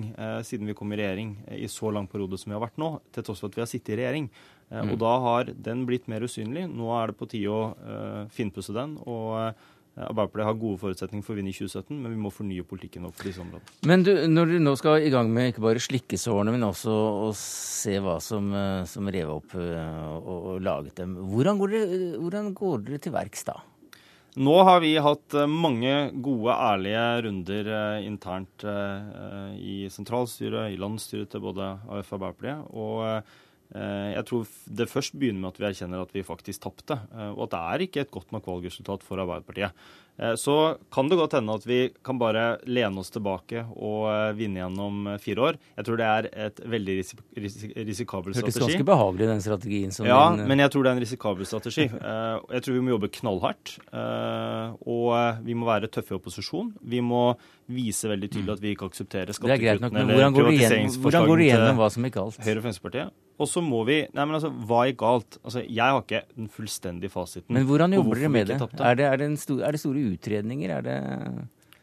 [0.47, 3.25] siden vi kom i regjering i så lang periode som vi har vært nå, til
[3.27, 4.29] tross for at vi har sittet i regjering.
[4.85, 6.63] Og da har den blitt mer usynlig.
[6.71, 8.95] Nå er det på tide å finpusse den.
[9.03, 9.59] og
[9.95, 13.27] Arbeiderpartiet har gode forutsetninger for å vinne i 2017, men vi må fornye politikken på
[13.29, 13.75] disse områdene.
[13.87, 17.29] Men du, når du nå skal i gang med ikke bare slikkesårene, men også å
[17.39, 22.01] se hva som, eh, som rev opp eh, og, og, laget dem, hvordan går, dere,
[22.19, 23.55] hvordan går dere til verks da?
[24.35, 27.71] Nå har vi hatt eh, mange gode, ærlige runder
[28.03, 28.67] internt
[29.55, 32.67] i sentralstyret, i landsstyret til både AUF og Arbeiderpartiet.
[32.75, 33.21] og Eh,
[33.73, 34.47] jeg tror
[34.77, 37.61] det først begynner med at vi erkjenner at vi faktisk tapte, eh, og at det
[37.61, 39.73] er ikke et godt nok valgresultat for Arbeiderpartiet.
[40.15, 44.61] Eh, så kan det godt hende at vi kan bare lene oss tilbake og vinne
[44.61, 45.59] gjennom fire år.
[45.75, 48.53] Jeg tror det er et veldig risikabel strategi.
[48.53, 49.97] Hørtes ganske behagelig, den strategien.
[50.07, 50.45] ja, din...
[50.47, 51.89] men jeg tror det er en risikabel strategi.
[52.55, 53.75] Jeg tror vi må jobbe knallhardt.
[54.85, 56.71] Og vi må være tøffe i opposisjon.
[56.81, 57.27] Vi må
[57.71, 62.45] vise veldig tydelig at vi ikke aksepterer skattekuttene eller privatiseringsforslagene til?
[62.45, 63.24] Høyre og Fremskrittspartiet.
[63.35, 65.37] Og så må vi Nei, men altså, hva gikk galt?
[65.43, 67.51] Altså, jeg har ikke den fullstendige fasiten.
[67.55, 68.59] Men hvordan jobber dere med det?
[68.79, 70.77] Er det, er, det stor, er det, store utredninger?
[70.77, 70.95] Er det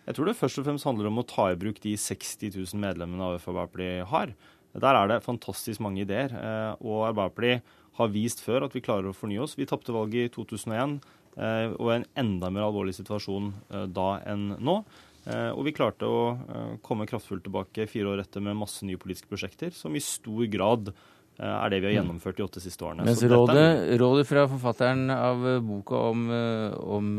[0.07, 2.81] Jeg tror det først og fremst handler om å ta i bruk de 60 000
[2.81, 4.33] medlemmene av Arbeiderpartiet har.
[4.73, 6.33] Der er det fantastisk mange ideer.
[6.33, 9.59] Eh, og Arbeiderpartiet har vist før at vi klarer å fornye oss.
[9.59, 10.97] Vi tapte valget i 2001
[11.37, 14.83] eh, og en enda mer alvorlig situasjon eh, da enn nå.
[15.23, 19.71] Og vi klarte å komme kraftfullt tilbake fire år etter med masse nye politiske prosjekter
[19.71, 20.91] som i stor grad
[21.39, 23.07] er det vi har gjennomført de åtte siste årene.
[23.09, 23.67] Mens rådet,
[24.01, 27.13] rådet, fra forfatteren av eh, boka om, eh, om,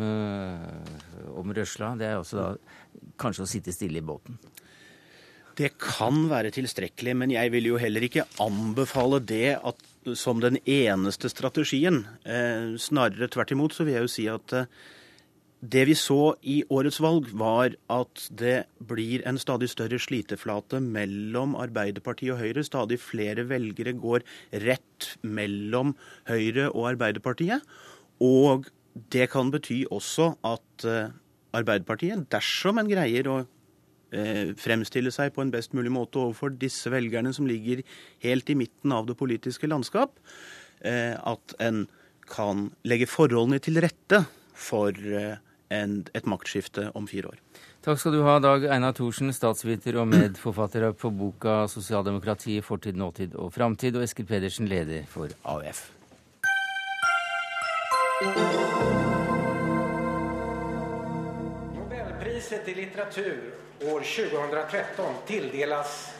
[1.42, 2.50] om røsla, det er også da
[3.20, 4.38] kanskje å sitte stille i båten?
[5.58, 9.84] Det kan være tilstrekkelig, men jeg vil jo heller ikke anbefale det at,
[10.18, 12.04] som den eneste strategien.
[12.26, 14.70] Eh, snarere tvert imot så vil jeg jo si at eh,
[15.64, 21.56] det vi så i årets valg, var at det blir en stadig større sliteflate mellom
[21.56, 22.66] Arbeiderpartiet og Høyre.
[22.68, 24.26] Stadig flere velgere går
[24.66, 25.94] rett mellom
[26.28, 27.64] Høyre og Arbeiderpartiet.
[28.24, 28.68] Og
[29.14, 31.16] det kan bety også at eh,
[31.56, 36.92] Arbeiderpartiet, dersom en greier å eh, fremstille seg på en best mulig måte overfor disse
[36.92, 37.86] velgerne som ligger
[38.26, 40.20] helt i midten av det politiske landskap,
[40.84, 41.86] eh, at en
[42.28, 45.40] kan legge forholdene til rette for en,
[45.74, 47.42] et maktskifte om fire år.
[47.84, 53.36] Takk skal du ha, Dag Einar Thorsen, statsviter og medforfatter på boka 'Sosialdemokrati fortid, nåtid
[53.36, 55.92] og framtid', og Eskil Pedersen, leder for AUF.
[61.76, 63.38] Nobelpriset i litteratur
[63.84, 66.14] år 2013 tildeles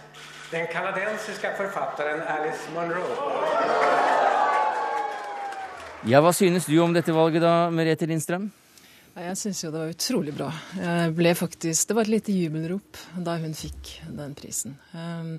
[0.52, 3.08] den kanadensiske forfatteren Alice Munro.
[6.04, 8.52] Ja, Hva synes du om dette valget da, Merete Lindstrøm?
[9.14, 10.48] Jeg syns jo det var utrolig bra.
[10.74, 14.74] Jeg ble faktisk, Det var et lite jubelrop da hun fikk den prisen.
[14.90, 15.36] Um,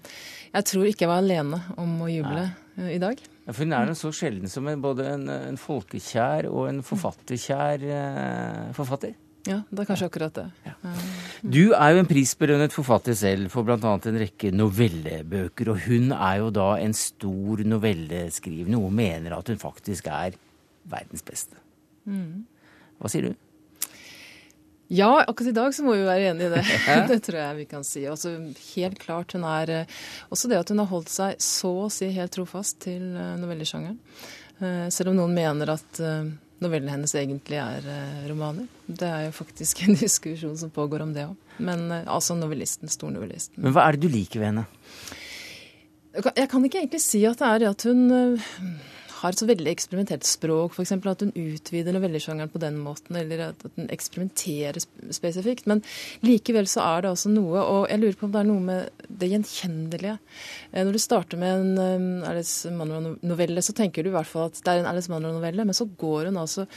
[0.52, 2.44] jeg tror ikke jeg var alene om å juble
[2.78, 2.92] Nei.
[2.94, 3.18] i dag.
[3.18, 7.82] Ja, for Hun er så sjelden som en, både en, en, folkekjær og en forfatterkjær
[7.90, 9.16] eh, forfatter.
[9.44, 10.46] Ja, det er kanskje akkurat det.
[10.64, 10.94] Ja.
[11.42, 13.76] Du er jo en prisbelønnet forfatter selv for bl.a.
[13.82, 15.74] en rekke novellebøker.
[15.74, 18.70] Og hun er jo da en stor novelleskriver.
[18.72, 20.38] Noen mener at hun faktisk er
[20.88, 21.58] verdens beste.
[22.08, 22.46] Mm.
[23.02, 23.43] Hva sier du?
[24.88, 26.62] Ja, akkurat i dag så må vi være enig i det.
[27.10, 28.04] det tror jeg vi kan si.
[28.10, 28.34] Også
[28.74, 29.98] helt klart hun er eh,
[30.34, 33.98] Også det at hun har holdt seg så å si helt trofast til eh, novellesjangeren.
[34.60, 36.02] Eh, selv om noen mener at
[36.64, 37.84] novellene hennes egentlig er
[38.28, 38.68] romaner.
[38.86, 41.36] Det er jo faktisk en diskusjon som pågår om det òg.
[41.64, 43.60] Men altså novellisten, stornovellisten.
[43.62, 44.66] Men hva er det du liker ved henne?
[46.14, 48.02] Jeg kan ikke egentlig si at det er det at hun
[49.24, 50.92] har et så veldig eksperimentert språk, f.eks.
[50.94, 54.80] at hun utvider novellesjangeren på den måten, eller at hun eksperimenterer
[55.16, 55.68] spesifikt.
[55.70, 55.80] Men
[56.26, 59.06] likevel så er det altså noe, og jeg lurer på om det er noe med
[59.08, 60.16] det gjenkjennelige.
[60.72, 64.50] Eh, når du starter med en um, Alice Munro-novelle, så tenker du i hvert fall
[64.50, 66.68] at det er en Alice Munro-novelle, men så går hun altså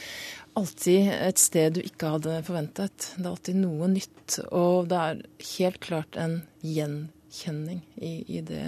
[0.58, 3.12] alltid et sted du ikke hadde forventet.
[3.14, 8.64] Det er alltid noe nytt, og det er helt klart en gjenkjenning i, i det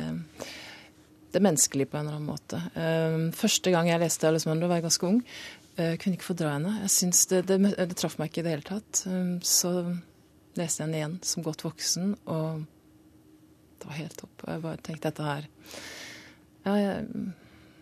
[1.34, 2.60] det menneskelige på en eller annen måte.
[2.74, 5.20] Ehm, første gang jeg leste Alice Munro, var jeg ganske ung.
[5.78, 6.74] Jeg kunne ikke fordra henne.
[6.82, 9.04] Jeg synes det, det, det, traff meg ikke i det hele tatt.
[9.10, 9.72] Ehm, så
[10.58, 12.64] leste jeg henne igjen som godt voksen, og
[13.80, 14.46] det var helt topp.
[14.46, 15.46] Jeg bare tenkte dette her
[16.66, 17.04] Ja, jeg,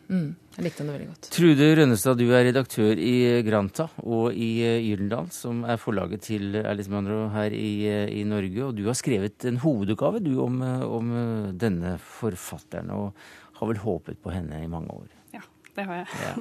[0.09, 1.31] mm, jeg likte henne veldig godt.
[1.35, 3.17] Trude Rønnestad, du er redaktør i
[3.47, 8.25] Granta og i eh, Gyldendal, som er forlaget til Alice Munro her i, eh, i,
[8.29, 8.65] Norge.
[8.67, 11.13] Og du har skrevet en hovedoppgave du, om, eh, om
[11.59, 12.91] denne forfatteren.
[12.97, 13.13] og
[13.59, 15.07] har vel håpet på henne i mange år.
[15.35, 15.43] Ja,
[15.77, 16.19] det har jeg.
[16.25, 16.35] Ja.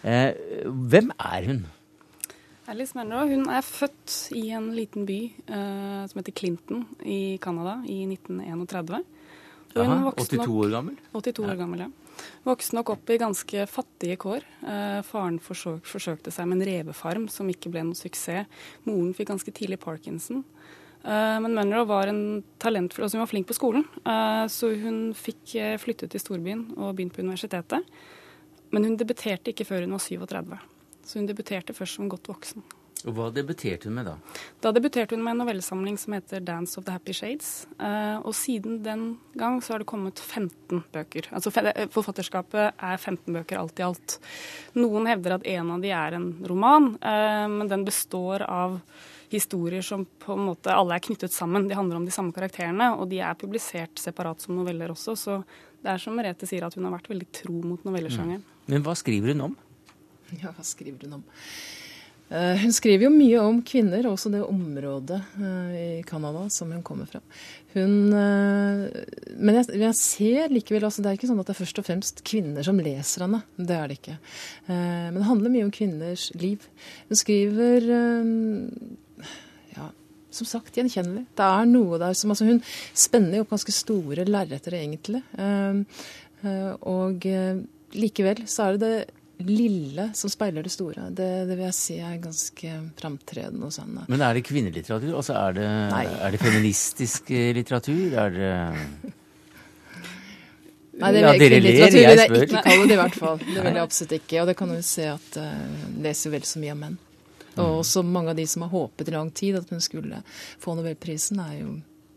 [0.00, 1.64] Eh, hvem er hun?
[2.70, 7.74] Alice Munro hun er født i en liten by eh, som heter Clinton i Canada
[7.84, 9.02] i 1931.
[9.76, 10.96] Aha, 82 år gammel?
[11.12, 11.90] 82 år gammel, ja.
[12.40, 14.44] Vokste nok opp i ganske fattige kår.
[14.64, 18.48] Eh, faren forsøk, forsøkte seg med en revefarm som ikke ble noen suksess.
[18.86, 20.40] Moren fikk ganske tidlig parkinson.
[21.04, 25.12] Eh, men Munro var en talentfull, altså hun var flink på skolen, eh, så hun
[25.16, 27.84] fikk flyttet til storbyen og begynt på universitetet.
[28.72, 30.60] Men hun debuterte ikke før hun var 37,
[31.04, 32.64] så hun debuterte først som godt voksen.
[33.08, 34.16] Og Hva debuterte hun med da?
[34.60, 37.66] Da debuterte hun med en novellesamling som heter 'Dance of the Happy Shades'.
[38.24, 41.30] Og siden den gang så har det kommet 15 bøker.
[41.32, 41.50] Altså
[41.90, 44.18] Forfatterskapet er 15 bøker alt i alt.
[44.74, 48.80] Noen hevder at en av de er en roman, men den består av
[49.30, 51.68] historier som på en måte alle er knyttet sammen.
[51.68, 55.14] De handler om de samme karakterene, og de er publisert separat som noveller også.
[55.16, 55.44] Så
[55.80, 58.42] det er som Merete sier, at hun har vært veldig tro mot novellesjangeren.
[58.42, 58.72] Mm.
[58.74, 59.56] Men hva skriver hun om?
[60.42, 61.24] Ja, hva skriver hun om?
[62.30, 66.84] Uh, hun skriver jo mye om kvinner, også det området uh, i Canada som hun
[66.86, 67.18] kommer fra.
[67.74, 68.86] Hun, uh,
[69.34, 71.86] men jeg, jeg, ser likevel altså Det er ikke sånn at det er først og
[71.88, 73.42] fremst kvinner som leser henne.
[73.58, 74.16] Det er det ikke.
[74.70, 76.66] men det handler mye om kvinners liv.
[77.10, 77.86] Hun skriver
[80.30, 81.24] som sagt gjenkjennelig.
[81.34, 82.60] Det er noe der som altså Hun
[82.94, 85.24] spenner jo opp ganske store lerreter, egentlig.
[86.40, 87.60] Eh, og eh,
[87.96, 91.08] likevel så er det det lille som speiler det store.
[91.16, 94.04] Det, det vil jeg si er ganske framtredende hos henne.
[94.10, 95.14] Men er det kvinnelitteratur?
[95.16, 95.70] Altså er det,
[96.10, 98.18] er det feministisk eh, litteratur?
[98.24, 98.52] Er det
[101.00, 102.42] Nei, det vil ja, dere ler, jeg spør.
[102.44, 103.38] Ikke kalle det i hvert fall.
[103.40, 104.40] Det vil jeg absolutt ikke.
[104.42, 106.98] Og det kan jo se at uh, leser jo vel så mye om menn.
[107.60, 110.20] Og også mange av de som har håpet i lang tid at hun skulle
[110.60, 111.72] få nobelprisen, er jo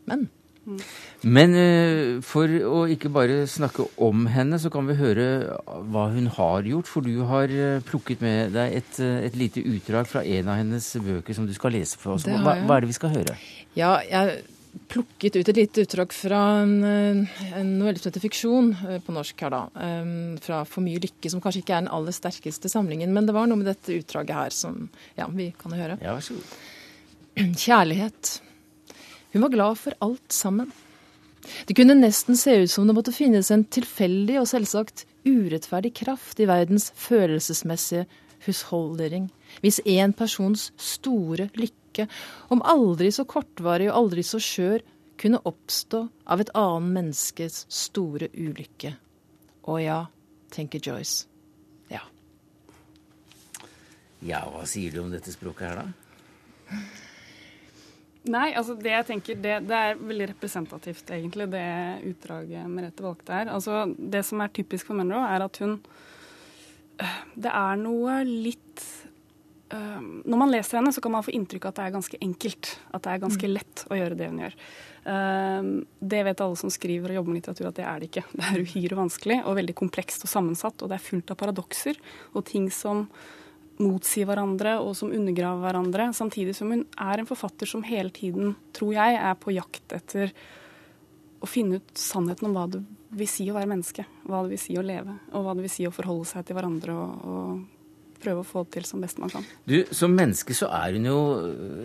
[0.10, 0.28] menn.
[1.24, 5.26] Men uh, for å ikke bare snakke om henne, så kan vi høre
[5.92, 6.90] hva hun har gjort.
[6.90, 10.62] For du har uh, plukket med deg et, uh, et, lite utdrag fra en av
[10.62, 12.28] hennes bøker som du skal lese for oss.
[12.28, 13.38] Hva, hva, er det vi skal høre?
[13.80, 14.44] Ja, jeg
[14.90, 19.44] plukket ut et lite utdrag fra en, en novelle som heter 'Fiksjon' eh, på norsk
[19.46, 19.92] her, da.
[20.42, 23.14] Fra 'For mye lykke', som kanskje ikke er den aller sterkeste samlingen.
[23.14, 24.88] Men det var noe med dette utdraget her som
[25.20, 26.00] ja, vi kan høre.
[26.02, 26.58] Ja, vær så god.
[27.68, 28.34] Kjærlighet.
[29.34, 30.72] Hun var glad for alt sammen.
[31.66, 36.40] Det kunne nesten se ut som det måtte finnes en tilfeldig og selvsagt urettferdig kraft
[36.40, 38.06] i verdens følelsesmessige
[38.46, 39.30] husholdering.
[39.64, 42.08] Hvis en persons store lykke,
[42.54, 44.84] om aldri så kortvarig og aldri så skjør,
[45.20, 48.96] kunne oppstå av et annet menneskes store ulykke.
[49.70, 50.00] Å ja,
[50.52, 51.28] tenker Joyce.
[51.92, 52.02] Ja.
[54.24, 56.82] Ja, hva sier du om dette språket her, da?
[58.32, 61.64] Nei, altså det jeg tenker, det, det, er veldig representativt, egentlig, det
[62.08, 63.52] utdraget Merete valgte her.
[63.52, 65.76] Altså, det som er typisk for Monroe, er at hun
[67.04, 68.86] øh, Det er noe litt
[69.76, 72.22] uh, Når man leser henne, så kan man få inntrykk av at det er ganske
[72.30, 72.72] enkelt.
[72.96, 73.54] At det er ganske mm.
[73.58, 74.58] lett å gjøre det hun gjør.
[75.04, 75.70] Uh,
[76.16, 78.28] det vet alle som skriver og jobber med litteratur, at det er det ikke.
[78.40, 82.00] Det er uhyre vanskelig og veldig komplekst og sammensatt, og det er fullt av paradokser
[82.32, 83.10] og ting som
[83.82, 88.56] motsier hverandre og som undergraver hverandre, samtidig som hun er en forfatter som hele tiden,
[88.76, 90.34] tror jeg, er på jakt etter
[91.44, 94.62] å finne ut sannheten om hva det vil si å være menneske, hva det vil
[94.62, 98.20] si å leve, og hva det vil si å forholde seg til hverandre og, og
[98.24, 99.46] prøve å få det til som best man kan.
[99.68, 101.18] Du, Som menneske så er hun jo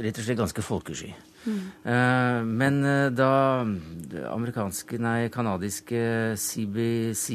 [0.04, 1.10] rett og slett ganske folkesky.
[1.48, 1.58] Mm.
[1.82, 3.30] Uh, men uh, da
[4.30, 7.28] amerikanske, nei, kanadiske CBC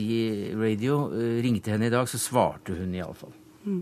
[0.59, 3.35] Radio uh, ringte henne i dag, så svarte hun iallfall.
[3.65, 3.81] Mm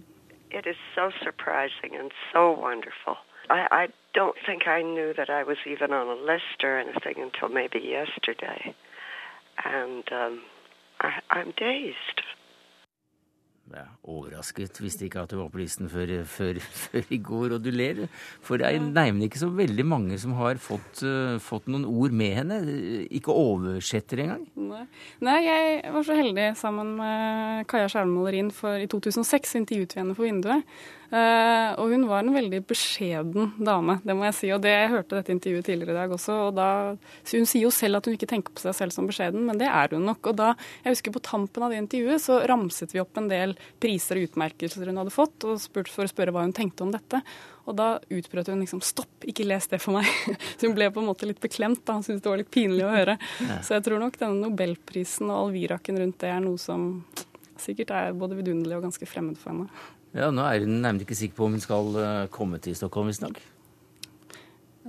[0.53, 3.17] it is so surprising and so wonderful.
[3.49, 7.15] I, I don't think I knew that I was even on a list or anything
[7.17, 8.75] until maybe yesterday.
[9.65, 10.41] And um,
[10.99, 12.20] I, I'm dazed.
[13.75, 14.79] Ja, overrasket.
[14.83, 18.03] Visste ikke at du var på listen før, før, før i går, og du ler.
[18.45, 22.15] For det er neimen ikke så veldig mange som har fått, uh, fått, noen ord
[22.15, 22.61] med henne.
[23.09, 24.47] Ikke oversetter engang.
[24.71, 24.85] Nei.
[25.23, 30.17] Nei, jeg var så heldig sammen med Kaja Skjærmalerin for i 2006 intervjuet vi henne
[30.17, 30.67] for Vinduet.
[31.11, 34.51] Uh, og hun var en veldig beskjeden dame, det må jeg si.
[34.55, 36.37] Og det, jeg hørte dette intervjuet tidligere i dag også.
[36.47, 36.67] og da,
[37.33, 39.67] Hun sier jo selv at hun ikke tenker på seg selv som beskjeden, men det
[39.67, 40.31] er hun nok.
[40.31, 40.53] Og da,
[40.85, 44.29] jeg husker på tampen av det intervjuet så ramset vi opp en del priser og
[44.29, 47.19] utmerkelser hun hadde fått, og spurt for å spørre hva hun tenkte om dette.
[47.67, 50.07] Og da utbrøt hun liksom 'stopp, ikke les det for meg'.
[50.57, 51.83] Så hun ble på en måte litt beklemt.
[51.83, 53.19] da, Hun syntes det var litt pinlig å høre.
[53.59, 57.03] Så jeg tror nok denne nobelprisen og alviraken rundt det er noe som
[57.59, 59.99] sikkert er både vidunderlig og ganske fremmed for henne.
[60.11, 63.11] Ja, Nå er hun nærmest ikke sikker på om hun skal eh, komme til Stockholm
[63.11, 63.39] visstnok.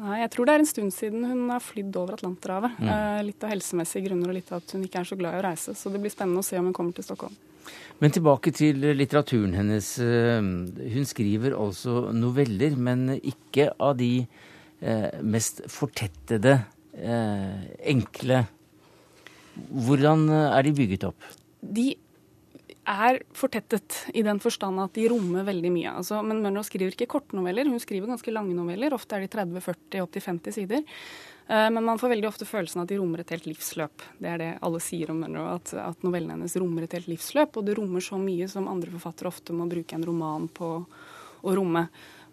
[0.03, 2.79] Nei, jeg tror det er en stund siden hun har flydd over Atlanterhavet.
[2.81, 2.91] Mm.
[2.91, 5.43] Eh, litt av helsemessige grunner og litt av at hun ikke er så glad i
[5.43, 5.75] å reise.
[5.79, 7.37] Så det blir spennende å se om hun kommer til Stockholm.
[8.03, 9.93] Men tilbake til litteraturen hennes.
[10.03, 10.41] Eh,
[10.97, 16.57] hun skriver altså noveller, men ikke av de eh, mest fortettede,
[16.97, 17.63] eh,
[17.93, 18.43] enkle.
[19.71, 21.31] Hvordan er de bygget opp?
[21.63, 21.93] De
[22.89, 25.91] er fortettet i den forstand at de rommer veldig mye.
[26.01, 28.95] Altså, men Munro skriver ikke kortnoveller, hun skriver ganske lange noveller.
[28.97, 30.87] Ofte er de 30-40, opptil 50 sider.
[31.47, 34.03] Uh, men man får veldig ofte følelsen at de rommer et helt livsløp.
[34.19, 37.61] Det er det alle sier om Munro, at, at novellene hennes rommer et helt livsløp.
[37.61, 40.73] Og det rommer så mye som andre forfattere ofte må bruke en roman på
[41.43, 41.87] å romme.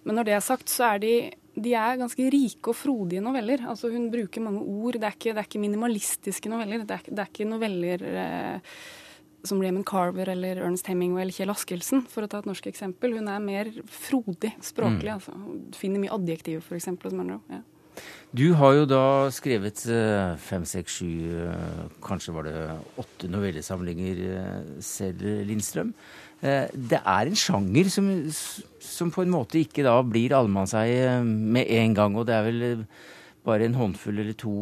[0.07, 1.13] Men når det er sagt, så er de,
[1.59, 3.67] de er ganske rike og frodige noveller.
[3.69, 4.97] Altså Hun bruker mange ord.
[4.97, 6.87] Det er ikke, det er ikke minimalistiske noveller.
[6.87, 8.81] Det er, det er ikke noveller uh,
[9.47, 13.15] som Raymond Carver eller Ernest Hemingway eller Kjell Askelsen, for å ta et norsk eksempel.
[13.17, 15.09] Hun er mer frodig språklig.
[15.09, 15.17] Mm.
[15.17, 15.35] altså.
[15.79, 16.89] Finner mye adjektiver, f.eks.
[17.03, 17.41] hos Monroe.
[17.51, 17.63] Ja.
[18.29, 21.09] Du har jo da skrevet eh, fem, seks, sju,
[21.49, 22.55] eh, kanskje var det
[23.01, 25.93] åtte novellesamlinger eh, selv, Lindstrøm.
[26.39, 28.05] Det er en sjanger som,
[28.79, 32.61] som på en måte ikke da blir allemannseie med en gang, og det er vel
[33.43, 34.53] bare en håndfull eller to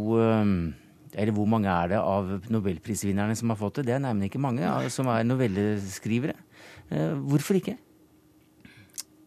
[1.18, 3.90] eller hvor mange er det av nobelprisvinnerne som har fått det?
[3.90, 6.38] Det er nærmere ikke mange som er novelleskrivere.
[6.94, 7.78] Eh, hvorfor ikke?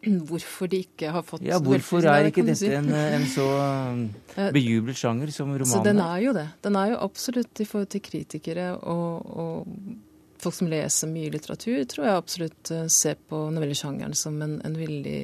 [0.00, 3.46] Hvorfor de ikke har fått Ja, Hvorfor er ikke dette en, en, så
[4.38, 5.72] eh, bejublet sjanger som romanen?
[5.74, 6.46] Så Den er jo det.
[6.64, 11.82] Den er jo absolutt i forhold til kritikere og, og folk som leser mye litteratur,
[11.90, 15.18] tror jeg absolutt eh, ser på novellesjangeren som en, en veldig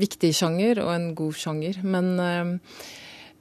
[0.00, 1.82] viktig sjanger og en god sjanger.
[1.84, 2.54] Men Eh,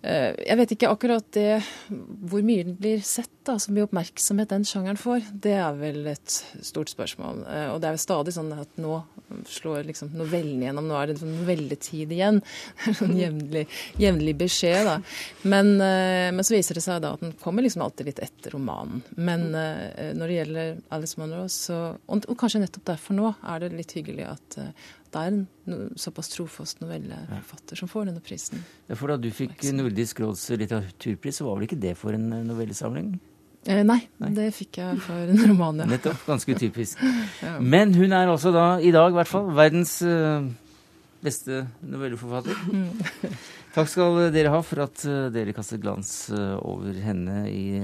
[0.06, 4.66] jeg vet ikke akkurat det hvor mye den blir sett, da, så mye oppmerksomhet den
[4.68, 5.26] sjangeren får.
[5.42, 6.36] Det er vel et
[6.66, 7.44] stort spørsmål.
[7.50, 9.00] Eh, og det er jo stadig sånn at nå
[9.50, 10.88] slår liksom novellen gjennom.
[10.90, 12.42] Nå er det novelletid igjen.
[13.00, 14.98] sånn jevnlig beskjed, da.
[15.46, 18.58] Men, eh, men, så viser det seg da at den kommer liksom alltid litt etter
[18.58, 19.02] romanen.
[19.18, 23.94] Men når det gjelder Alice Monroe, så Og kanskje nettopp derfor nå er det litt
[23.98, 24.58] hyggelig at
[25.16, 28.64] det er en såpass trofast novelleforfatter som får denne prisen.
[28.90, 32.28] Ja, for Da du fikk Nordisk råds litteraturpris, så var vel ikke det for en
[32.34, 33.14] eh, novellesamling?
[33.66, 35.88] Eh, nei, nei, det fikk jeg for en roman, ja.
[35.90, 36.20] Nettopp.
[36.28, 37.00] Ganske typisk.
[37.46, 37.56] ja.
[37.64, 40.44] Men hun er altså da, i dag i hvert fall, verdens uh,
[41.24, 42.60] beste novelleforfatter.
[43.76, 47.82] Takk skal dere ha for at eh, dere kastet glans eh, over henne i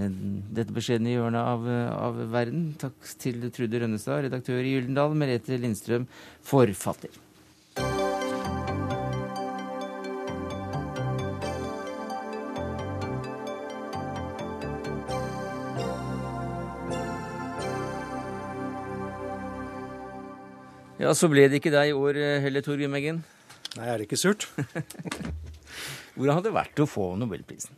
[0.56, 2.70] dette beskjedne hjørnet av, eh, av verden.
[2.80, 6.08] Takk til Trude Rønnestad, redaktør i Gyldendal, Merete Lindstrøm,
[6.48, 7.12] forfatter.
[21.04, 23.26] Ja, så ble det ikke deg i år heller, Torgrim Eggen.
[23.76, 24.48] Nei, er det ikke surt?
[26.18, 27.78] Hvordan hadde det vært å få nobelprisen?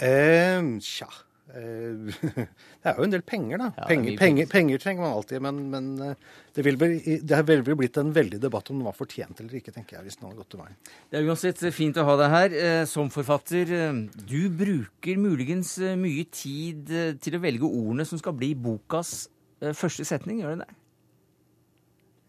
[0.00, 1.06] Eh, tja
[1.52, 2.14] eh,
[2.80, 3.66] Det er jo en del penger, da.
[3.76, 5.42] Ja, penger, penger, penger trenger man alltid.
[5.44, 6.14] Men, men eh,
[6.56, 9.58] det, vil vel, det har vel blitt en veldig debatt om den var fortjent eller
[9.60, 10.78] ikke, tenker jeg, hvis den hadde gått til veien.
[11.10, 13.74] Det er uansett fint å ha deg her eh, som forfatter.
[13.76, 18.54] Eh, Du bruker muligens eh, mye tid eh, til å velge ordene som skal bli
[18.56, 19.26] bokas
[19.60, 20.70] eh, første setning, gjør du det?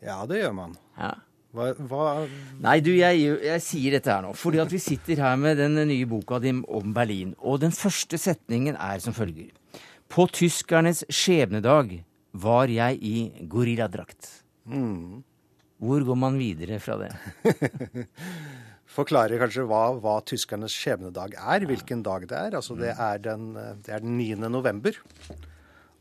[0.01, 0.71] Ja, det gjør man.
[0.97, 1.13] Ja.
[1.51, 2.03] Hva, hva
[2.63, 4.31] Nei, du, jeg, jeg sier dette her nå.
[4.39, 7.33] Fordi at vi sitter her med den nye boka di om Berlin.
[7.39, 9.51] Og den første setningen er som følger.
[10.11, 11.97] På tyskernes skjebnedag
[12.31, 13.17] var jeg i
[13.51, 14.31] gorilladrakt.
[14.65, 15.27] mm.
[15.81, 17.07] Hvor går man videre fra det?
[18.95, 22.57] Forklarer kanskje hva, hva tyskernes skjebnedag er, hvilken dag det er.
[22.59, 24.51] Altså, det er den, det er den 9.
[24.51, 24.99] november.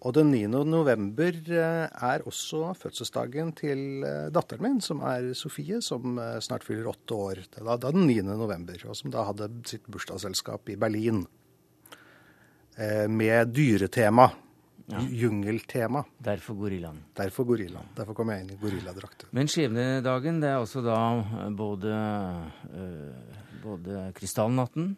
[0.00, 0.46] Og den 9.
[0.64, 6.64] november eh, er også fødselsdagen til eh, datteren min, som er Sofie, som eh, snart
[6.64, 7.42] fyller åtte år.
[7.44, 8.22] Det er da den 9.
[8.30, 11.26] november, og som da hadde sitt bursdagsselskap i Berlin.
[13.12, 14.30] Med dyretema.
[14.90, 15.02] Ja.
[15.04, 16.00] Jungeltema.
[16.24, 17.02] Derfor gorillaen.
[17.18, 17.90] Derfor gorillaen.
[17.98, 19.26] Derfor kom jeg inn i gorilladrakt.
[19.36, 20.96] Men skjebnedagen, det er også da
[21.58, 21.98] både,
[23.60, 24.94] både krystallnatten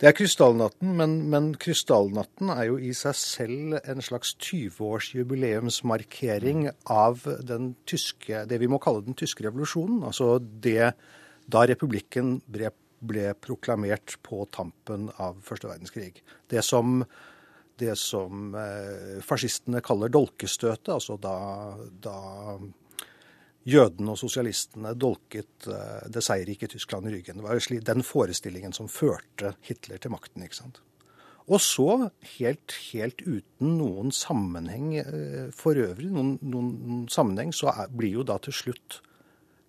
[0.00, 7.22] Det er krystallnatten, men, men krystallnatten er jo i seg selv en slags 20-årsjubileumsmarkering av
[7.86, 10.02] tyske, det vi må kalle den tyske revolusjonen.
[10.08, 10.92] Altså det
[11.46, 12.70] da republikken ble,
[13.04, 16.22] ble proklamert på tampen av første verdenskrig.
[16.50, 17.04] Det som,
[17.78, 21.36] det som eh, fascistene kaller dolkestøtet, altså da,
[22.02, 22.18] da
[23.68, 27.40] jødene og sosialistene dolket eh, det seierrike Tyskland i ryggen.
[27.40, 30.44] Det var den forestillingen som førte Hitler til makten.
[30.44, 30.82] ikke sant?
[31.44, 37.90] Og så, helt, helt uten noen sammenheng eh, for øvrig, noen, noen, sammenheng, så er,
[37.92, 39.00] blir jo da til slutt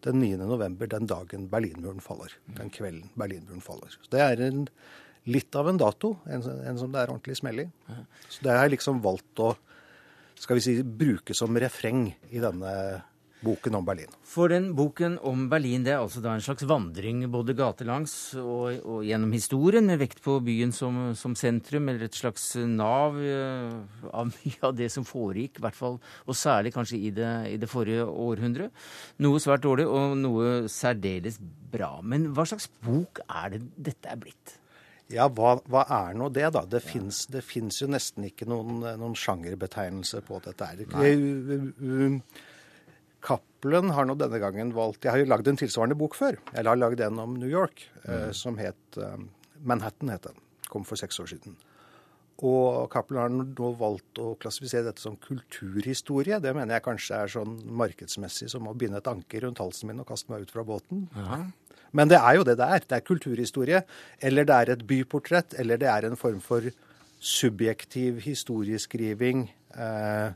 [0.06, 0.38] den 9.
[0.46, 2.36] november den dagen Berlinmuren faller.
[2.60, 3.96] Den kvelden Berlinmuren faller.
[3.96, 4.68] Så det er en,
[5.26, 7.68] litt av en dato, en, en som det er ordentlig smell i.
[8.30, 9.56] Så det har jeg liksom valgt å
[10.36, 12.72] skal vi si, bruke som refreng i denne
[13.46, 14.12] boken om Berlin.
[14.26, 18.82] For den boken om Berlin det er altså da en slags vandring både gatelangs og,
[18.82, 24.10] og gjennom historien, med vekt på byen som, som sentrum, eller et slags nav uh,
[24.12, 27.62] av mye av det som foregikk, i hvert fall, og særlig kanskje i det, i
[27.62, 28.72] det forrige århundre.
[29.24, 31.40] Noe svært dårlig, og noe særdeles
[31.72, 31.96] bra.
[32.04, 34.60] Men hva slags bok er det dette er blitt?
[35.14, 36.64] Ja, hva, hva er nå det, da?
[36.66, 40.66] Det fins finnes jo nesten ikke noen, noen sjangerbetegnelse på dette.
[40.66, 40.82] her.
[40.96, 42.22] Nei.
[43.66, 46.36] Cappelen har nå denne gangen valgt Jeg har jo lagd en tilsvarende bok før.
[46.54, 49.18] Jeg har lagd en om New York, eh, som het eh,
[49.66, 50.10] Manhattan.
[50.14, 50.38] het den.
[50.70, 51.56] Kom for seks år siden.
[52.46, 56.38] Og Cappelen har nå valgt å klassifisere dette som kulturhistorie.
[56.40, 60.04] Det mener jeg kanskje er sånn markedsmessig som å binde et anker rundt halsen min
[60.04, 61.08] og kaste meg ut fra båten.
[61.92, 62.86] Men det er jo det det er.
[62.86, 63.82] Det er kulturhistorie.
[64.22, 65.58] Eller det er et byportrett.
[65.58, 66.70] Eller det er en form for
[67.18, 69.48] subjektiv historieskriving.
[69.74, 70.36] Eh,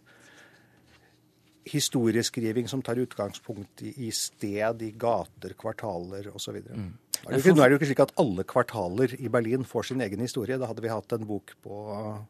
[1.67, 6.59] historieskriving som tar utgangspunkt i, sted, i gater, kvartaler osv.
[6.69, 6.89] Mm.
[7.19, 9.27] Nå er det jo ikke- nå er det jo ikke slik at alle kvartaler i
[9.27, 10.57] Berlin får sin egen historie.
[10.57, 12.25] Da hadde vi hatt en bok på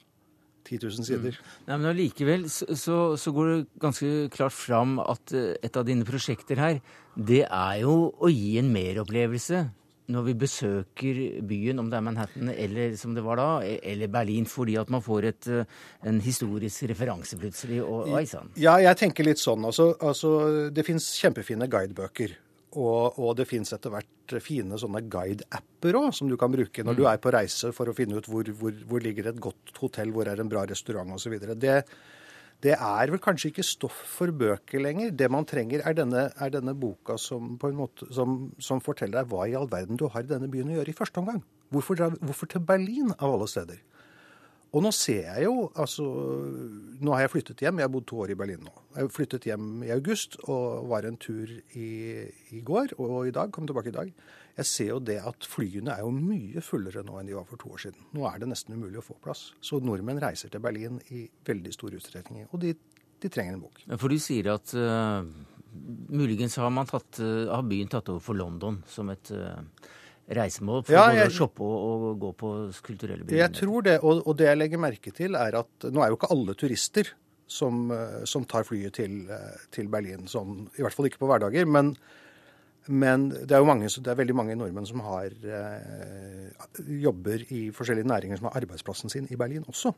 [0.65, 1.37] 10 000 sider.
[1.67, 5.85] Nei, men allikevel så, så, så går det ganske klart fram at eh, et av
[5.85, 6.81] dine prosjekter her,
[7.15, 9.69] det er jo å gi en meropplevelse
[10.09, 14.47] når vi besøker byen, om det er Manhattan eller som det var da, eller Berlin,
[14.49, 15.79] fordi at man får et, eh,
[16.09, 17.81] en historisk referanse plutselig.
[17.85, 18.51] Og oi sann.
[18.59, 19.65] Ja, jeg tenker litt sånn.
[19.69, 22.37] Altså, altså det fins kjempefine guidebøker.
[22.77, 26.97] Og, og det fins etter hvert fine sånne guide-apper òg, som du kan bruke når
[26.99, 30.13] du er på reise for å finne ut hvor, hvor, hvor ligger et godt hotell,
[30.13, 31.39] hvor er en bra restaurant osv.
[31.57, 31.79] Det,
[32.65, 35.13] det er vel kanskje ikke stoff for bøker lenger.
[35.15, 39.45] Det man trenger, er denne, er denne boka som, måte, som, som forteller deg hva
[39.47, 41.39] i all verden du har i denne byen å gjøre i første omgang.
[41.71, 43.79] Hvorfor, hvorfor til Berlin, av alle steder?
[44.69, 46.03] Og nå ser jeg jo altså
[47.01, 47.79] Nå har jeg flyttet hjem.
[47.79, 48.73] Jeg har bodd to år i Berlin nå.
[48.97, 51.49] Jeg flyttet hjem i august og var en tur
[51.79, 51.87] i,
[52.53, 53.53] i går og i dag.
[53.55, 54.11] Kom tilbake i dag.
[54.59, 57.61] Jeg ser jo det at flyene er jo mye fullere nå enn de var for
[57.61, 58.07] to år siden.
[58.17, 59.45] Nå er det nesten umulig å få plass.
[59.63, 62.49] Så nordmenn reiser til Berlin i veldig stor utstrekning.
[62.51, 62.73] Og de,
[63.23, 63.79] de trenger en bok.
[63.95, 65.23] For du sier at uh,
[66.11, 69.61] muligens har, man tatt, uh, har byen tatt over for London som et, uh,
[70.35, 72.53] reisemål for Ja, jeg- å shoppe og, og gå på
[72.85, 76.11] kulturelle Jeg tror det, og, og det jeg legger merke til, er at nå er
[76.11, 77.13] jo ikke alle turister
[77.49, 77.87] som,
[78.29, 79.23] som tar flyet til,
[79.73, 81.65] til Berlin, sånn, i hvert fall ikke på hverdager.
[81.65, 81.95] Men,
[82.89, 86.69] men det er jo mange, det er veldig mange nordmenn som har eh,
[87.03, 89.93] jobber i forskjellige næringer som har arbeidsplassen sin i Berlin også.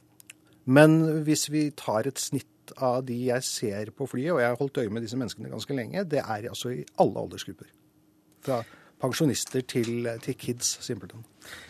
[0.65, 4.59] Men hvis vi tar et snitt av de jeg ser på flyet, og jeg har
[4.59, 7.71] holdt øye med disse menneskene ganske lenge, det er altså i alle aldersgrupper.
[8.43, 8.59] Fra
[9.01, 11.23] pensjonister til, til kids, simpelthen.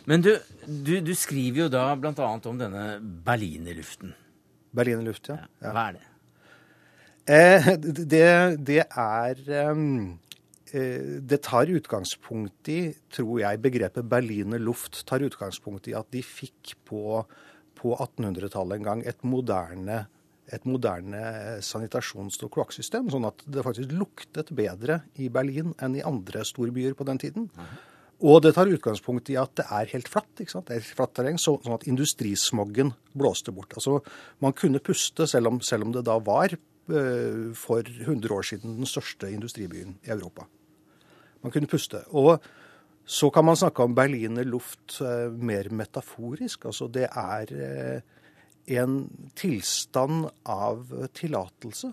[0.09, 0.33] Men du,
[0.65, 2.31] du, du skriver jo da bl.a.
[2.35, 2.85] om denne
[3.25, 4.15] berlinerluften.
[4.75, 5.45] Berlinerluft, ja.
[5.61, 6.07] Hva er det?
[7.29, 7.71] Eh,
[8.09, 8.25] det,
[8.67, 9.85] det er eh,
[10.71, 17.21] Det tar utgangspunkt i, tror jeg, begrepet berlinerluft tar utgangspunkt i at de fikk på,
[17.75, 20.05] på 1800-tallet en gang et moderne
[20.51, 21.21] et moderne
[21.63, 26.97] sanitasjons- og kloakksystem, sånn at det faktisk luktet bedre i Berlin enn i andre storbyer
[26.97, 27.47] på den tiden.
[28.21, 30.29] Og det tar utgangspunkt i at det er helt flatt.
[30.37, 30.67] ikke sant?
[30.69, 33.73] Det er flatt terreng, så, sånn at industrismoggen blåste bort.
[33.73, 34.01] Altså,
[34.39, 38.77] Man kunne puste, selv om, selv om det da var eh, for 100 år siden
[38.77, 40.45] den største industribyen i Europa.
[41.41, 42.03] Man kunne puste.
[42.09, 42.41] Og
[43.05, 46.67] så kan man snakke om Berliner luft eh, mer metaforisk.
[46.69, 48.21] Altså det er eh,
[48.77, 49.01] en
[49.35, 50.85] tilstand av
[51.17, 51.91] tillatelse.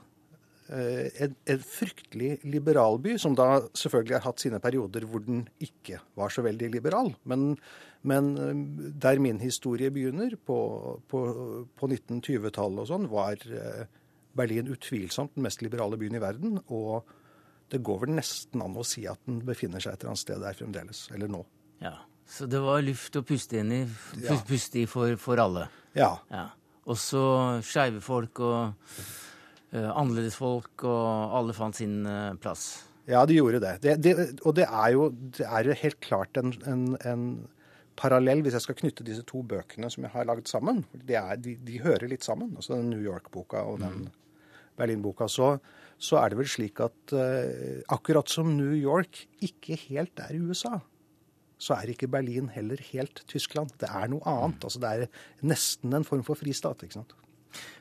[0.68, 5.46] Eh, En, en fryktelig liberal by, som da selvfølgelig har hatt sine perioder hvor den
[5.64, 7.14] ikke var så veldig liberal.
[7.24, 7.56] Men,
[8.02, 8.34] men
[9.00, 10.58] der min historie begynner, på,
[11.08, 11.22] på,
[11.72, 13.40] på 1920-tallet og sånn, var
[14.36, 16.60] Berlin utvilsomt den mest liberale byen i verden.
[16.68, 17.08] Og
[17.72, 20.40] det går vel nesten an å si at den befinner seg et eller annet sted
[20.44, 21.02] der fremdeles.
[21.14, 21.42] Eller nå.
[21.84, 21.94] Ja,
[22.28, 23.82] Så det var luft å puste inn i,
[24.22, 24.36] Ja.
[24.48, 25.68] puste i for, for alle?
[25.96, 26.16] Ja.
[26.88, 27.20] Også
[27.64, 28.74] skeive folk og
[29.72, 32.84] uh, annerledesfolk, og alle fant sin uh, plass.
[33.08, 33.74] Ja, de gjorde det.
[33.80, 34.14] det, det
[34.44, 37.24] og det er jo det er jo helt klart en, en, en
[37.96, 40.84] parallell, hvis jeg skal knytte disse to bøkene som jeg har lagd sammen.
[41.08, 42.52] Er, de, de hører litt sammen.
[42.56, 44.10] Altså den New York-boka og den
[44.78, 45.26] Berlin-boka.
[45.32, 45.54] Så,
[45.98, 50.78] så er det vel slik at uh, akkurat som New York ikke helt er USA,
[51.58, 53.72] så er ikke Berlin heller helt Tyskland.
[53.82, 54.62] Det er noe annet.
[54.62, 56.84] Altså det er nesten en form for fristat.
[56.86, 57.16] ikke sant?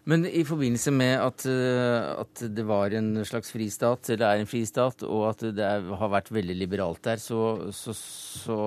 [0.08, 4.50] Men i forbindelse med at, eh, at det var en slags fristat, eller er en
[4.50, 8.58] fristat, og at det er, har vært veldig liberalt der, så, så, så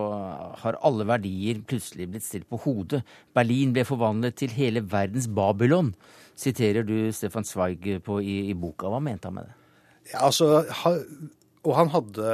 [0.61, 3.01] har alle verdier plutselig blitt stilt på hodet.
[3.37, 5.95] Berlin ble forvandlet til hele verdens Babylon,
[6.37, 8.93] siterer du Stefan Zweig på i, i boka.
[8.93, 9.57] Hva mente han med det?
[10.13, 10.97] Ja, altså, ha,
[11.65, 12.31] og han hadde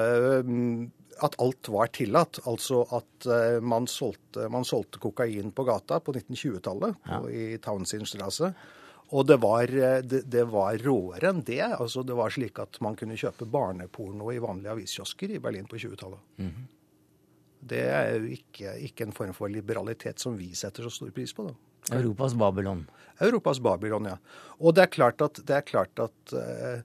[0.47, 0.83] mm,
[1.25, 2.41] at alt var tillatt.
[2.45, 8.53] Altså at eh, man, solgte, man solgte kokain på gata på 1920-tallet i Townsendstrasse.
[9.15, 11.63] Og det var, eh, det, det var råere enn det.
[11.69, 15.79] Altså, det var slik at man kunne kjøpe barneporno i vanlige aviskiosker i Berlin på
[15.83, 16.25] 20-tallet.
[17.67, 21.33] Det er jo ikke, ikke en form for liberalitet som vi setter så stor pris
[21.35, 21.49] på.
[21.49, 21.57] da.
[21.97, 22.85] Europas Babylon.
[23.23, 24.19] Europas Babylon, ja.
[24.59, 26.83] Og det er klart at, det er klart at eh,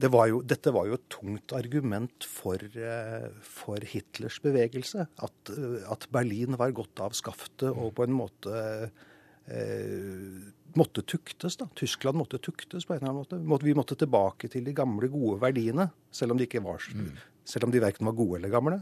[0.00, 5.06] det var jo, dette var jo et tungt argument for, eh, for Hitlers bevegelse.
[5.20, 8.54] At, eh, at Berlin var godt av skaftet og på en måte
[9.50, 10.38] eh,
[10.78, 11.58] måtte tuktes.
[11.60, 11.68] da.
[11.76, 13.66] Tyskland måtte tuktes på en eller annen måte.
[13.66, 16.80] Vi måtte tilbake til de gamle, gode verdiene, selv om de ikke var
[17.50, 18.78] selv om de verken var gode eller gamle.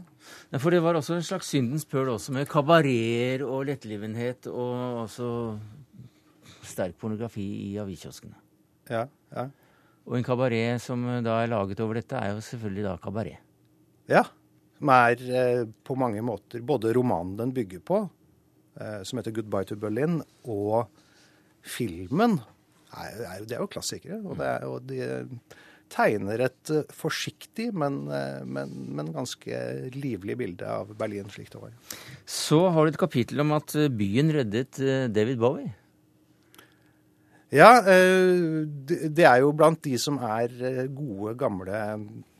[0.51, 5.05] Ja, For det var også en slags syndens pøl også, med kabareter og lettlivenhet, og
[5.05, 5.29] også
[6.69, 8.37] sterk pornografi i aviskioskene.
[8.89, 9.47] Ja, ja.
[10.09, 13.45] Og en kabaret som da er laget over dette, er jo selvfølgelig da kabaret.
[14.09, 14.23] Ja.
[14.79, 17.99] Som er eh, på mange måter både romanen den bygger på,
[18.81, 20.89] eh, som heter 'Goodbye to Berlin', og
[21.61, 22.39] filmen.
[22.89, 24.21] Er, er, det er jo klassikere.
[24.25, 25.27] Og, det er, og de
[25.93, 29.61] tegner et eh, forsiktig, men, eh, men, men ganske
[29.93, 31.75] livlig bilde av Berlin slik det var.
[32.25, 35.73] Så har du et kapittel om at eh, byen reddet eh, David Bowie.
[37.49, 38.65] Ja, eh,
[39.09, 41.79] det er jo blant de som er eh, gode, gamle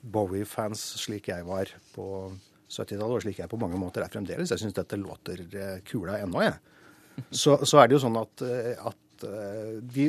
[0.06, 2.06] Bowie-fans, slik jeg var på
[2.70, 4.54] 70-tallet, og slik jeg på mange måter er fremdeles.
[4.54, 6.60] Jeg syns dette låter eh, kula ennå, jeg.
[7.36, 8.42] Så, så er det jo sånn at,
[8.88, 9.24] at
[9.92, 10.06] de,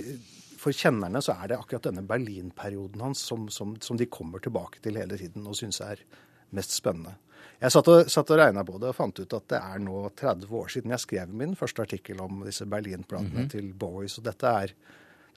[0.61, 4.79] for kjennerne så er det akkurat denne Berlin-perioden hans som, som, som de kommer tilbake
[4.85, 6.05] til hele tiden og syns er
[6.53, 7.15] mest spennende.
[7.61, 10.11] Jeg satt og, satt og regna på det og fant ut at det er nå
[10.17, 13.49] 30 år siden jeg skrev min første artikkel om disse Berlin-platene Mhm.
[13.53, 14.09] til Bowie.
[14.09, 14.73] Så dette er,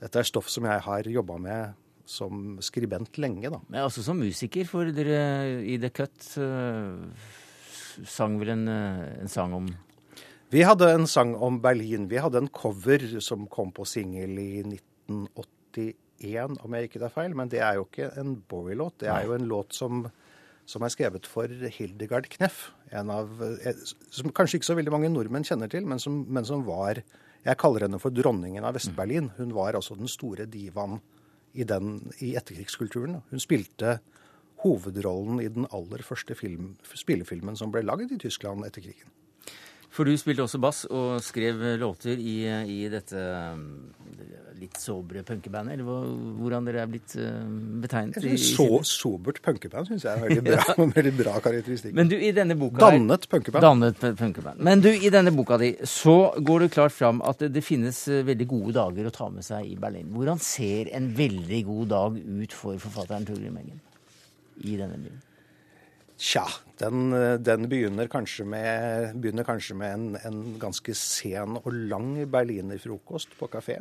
[0.00, 1.74] dette er stoff som jeg har jobba med
[2.06, 3.58] som skribent lenge, da.
[3.68, 7.06] Men også som musiker, for dere i The Cut uh,
[8.04, 9.68] sang vel en, eh, en sang om
[10.50, 12.06] Vi hadde en sang om Berlin.
[12.08, 17.34] Vi hadde en cover som kom på singel i 1981, om jeg ikke tar feil.
[17.34, 18.98] Men det er jo ikke en Bowie-låt.
[19.02, 20.04] Det er jo en låt som
[20.66, 22.70] som er skrevet for Hildegard Kneff.
[22.94, 23.82] Av, eh,
[24.14, 27.02] som kanskje ikke så veldig mange nordmenn kjenner til, men som, men som var
[27.44, 29.26] Jeg kaller henne for dronningen av Vest-Berlin.
[29.36, 31.02] Hun var altså den store divaen
[31.52, 33.18] i, den, i etterkrigskulturen.
[33.28, 33.98] Hun spilte
[34.64, 39.12] hovedrollen i den aller første film, spillefilmen som ble lagd i Tyskland etter krigen.
[39.94, 43.20] For du spilte også bass og skrev låter i, i dette
[43.54, 43.60] um,
[44.58, 45.98] litt sobre punkebandet, eller hva,
[46.40, 47.44] hvordan dere er blitt uh,
[47.82, 48.18] betegnet?
[48.26, 50.86] I, i så sobert punkeband syns jeg er veldig bra, ja.
[50.98, 51.94] veldig bra karakteristikk.
[51.94, 53.66] Men du, i denne boka Dannet punkeband.
[53.66, 54.64] Dannet punkeband.
[54.66, 58.22] Men du, i denne boka di så går det klart fram at det, finnes uh,
[58.26, 60.10] veldig gode dager å ta med seg i Berlin.
[60.14, 63.78] Hvordan ser en veldig god dag ut for forfatteren Torgrim Eggen
[64.64, 65.22] i denne byen?
[66.16, 66.44] Tja,
[66.78, 67.10] den,
[67.42, 73.50] den begynner kanskje med, begynner kanskje med en, en, ganske sen og lang berlinerfrokost på
[73.50, 73.80] kafé.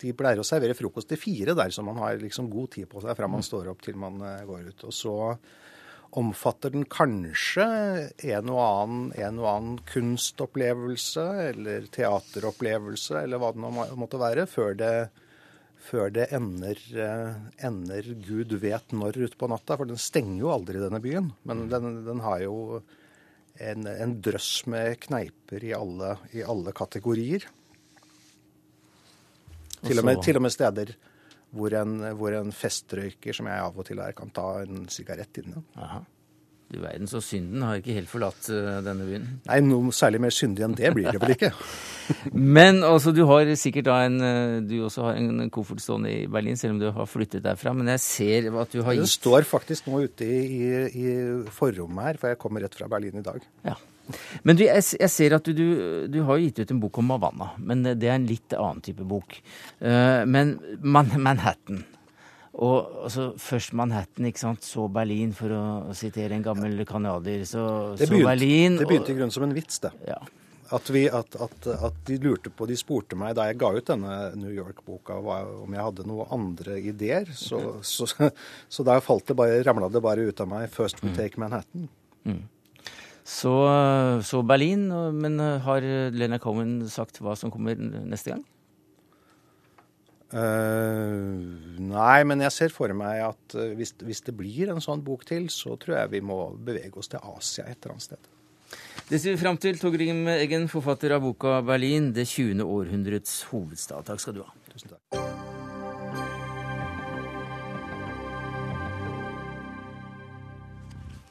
[0.00, 3.00] De pleier å servere frokost til fire der, så man har liksom god tid på
[3.04, 4.86] seg fra man står opp til man eh, går ut.
[4.90, 5.14] Og så
[6.14, 7.64] omfatter den kanskje
[8.34, 14.46] en og annen, en og annen kunstopplevelse eller teateropplevelse eller hva det nå måtte være,
[14.50, 14.94] før det
[15.84, 17.34] før det ender, eh,
[17.66, 19.76] ender gud vet når utpå natta.
[19.78, 21.32] For den stenger jo aldri denne byen.
[21.44, 21.72] Men mm.
[21.72, 22.56] den, den har jo
[23.60, 27.46] en, en, drøss med kneiper i alle, i alle kategorier.
[29.84, 30.94] Til og, med, til og, med, steder
[31.54, 35.42] hvor en, hvor en, festrøyker, som jeg av og til er, kan ta en sigarett
[35.42, 35.60] inne.
[35.76, 36.00] Aha.
[36.74, 39.26] Du verden, så synden har ikke helt forlatt uh, denne byen?
[39.46, 41.52] Nei, noe særlig mer syndig enn det blir det vel ikke.
[42.58, 46.26] Men altså, du har sikkert da en eh, Du også har en koffert stående i
[46.28, 47.72] Berlin, selv om du har flyttet derfra.
[47.76, 51.14] Men jeg ser at du har gitt Den står faktisk nå ute i, i, i
[51.54, 53.40] forrommet her, for jeg kommer rett fra Berlin i dag.
[53.64, 53.78] Ja.
[54.44, 55.66] Men du, jeg, jeg ser at du, du,
[56.12, 59.06] du, har gitt ut en bok om Havanna, men det er en litt annen type
[59.08, 59.38] bok.
[59.80, 61.86] Men Manhattan
[62.54, 67.42] og altså, først Manhattan, ikke sant, så Berlin, for å sitere en gammel canadier.
[67.48, 67.64] Så,
[67.98, 68.78] det begynte, så Berlin.
[68.78, 69.90] Det begynte i grunnen som en vits, det.
[70.06, 70.20] Ja.
[70.74, 73.90] At, vi, at, at, at, de lurte på, de spurte meg da jeg ga ut
[73.90, 77.28] denne New York-boka om jeg hadde noen andre ideer.
[77.36, 78.08] Så, så,
[78.72, 81.18] så da falt det bare, ramla det bare ut av meg 'First we mm.
[81.18, 81.90] take Manhattan'.
[82.24, 82.42] Mm.
[83.24, 83.52] Så,
[84.24, 88.44] så, Berlin, men har Lena Cohen sagt hva som kommer neste gang?
[90.34, 95.04] Uh, nei, men jeg ser for meg at uh, hvis, hvis, det blir en sånn
[95.06, 98.30] bok til, så tror jeg vi må bevege oss til Asia et eller annet sted.
[99.06, 99.78] Det ser vi fram til.
[99.78, 102.64] Torgrim Eggen, forfatter av boka 'Berlin det 20.
[102.66, 104.02] århundrets hovedstad'.
[104.08, 104.50] Takk skal du ha.
[104.72, 105.22] Tusen takk.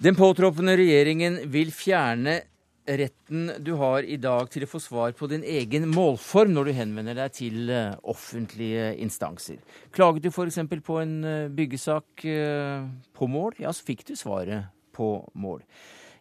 [0.04, 2.42] Den påtroppende regjeringen vil fjerne
[2.86, 6.74] retten du har i dag til å få svar på din egen målform når du
[6.78, 9.62] henvender deg til eh, offentlige instanser.
[9.96, 10.60] Klaget du f.eks.
[10.84, 15.64] på en eh, byggesak eh, på mål, ja, så fikk du svaret på mål.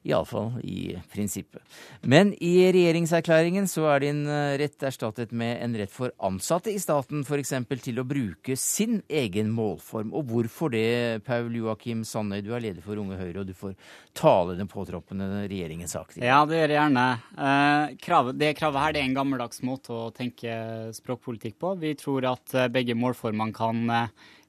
[0.02, 1.62] Iallfall i prinsippet.
[2.02, 6.80] Men i regjeringserklæringen så er din eh, rett erstattet med en rett for ansatte i
[6.82, 7.54] staten f.eks.
[7.84, 10.10] til å bruke sin egen målform.
[10.18, 13.76] Og hvorfor det, Paul Joakim Sandøy, du er leder for Unge Høyre, og du får
[14.18, 16.16] tale den påtroppende regjeringens sak.
[16.18, 17.06] Ja, det gjør jeg gjerne.
[17.46, 20.58] Eh, kravet, det kravet her det er en gammeldags måte å tenke
[20.98, 21.76] språkpolitikk på.
[21.78, 23.86] Vi tror at eh, begge målformene kan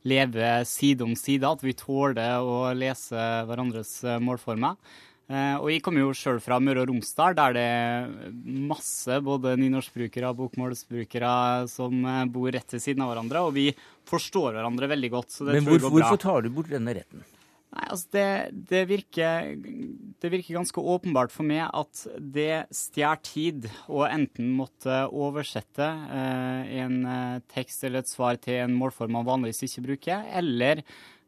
[0.04, 4.76] leve side om side, at vi tåler å lese hverandres målformer.
[5.32, 8.10] Eh, og jeg kommer jo sjøl fra Møre og Romsdal, der det er
[8.68, 11.36] masse både nynorskbrukere og bokmålsbrukere
[11.72, 13.70] som eh, bor rett ved siden av hverandre, og vi
[14.10, 15.40] forstår hverandre veldig godt.
[15.48, 17.24] Men hvor, hvorfor tar du bort denne retten?
[17.74, 18.26] Nei, altså det,
[18.70, 25.08] det, virker, det, virker, ganske åpenbart for meg at det stjeler tid å enten måtte
[25.10, 30.28] oversette eh, en eh, tekst eller et svar til en målform man vanligvis ikke bruker,
[30.38, 30.84] eller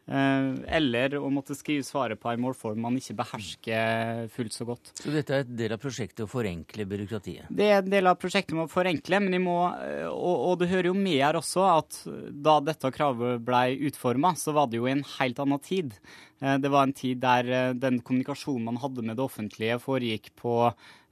[0.06, 4.92] eller å måtte skrive svaret på en målform man ikke behersker fullt så godt.
[5.00, 7.48] Så dette er en del av prosjektet å forenkle byråkratiet?
[7.50, 10.70] Det er en del av prosjektet med å forenkle, men må, eh, og, og, det
[10.70, 12.00] hører jo med her også at
[12.30, 15.98] da dette kravet ble utforma, så var det jo i en helt annen tid.
[16.42, 20.60] Eh, det var en tid der den kommunikasjonen man hadde med det offentlige, foregikk på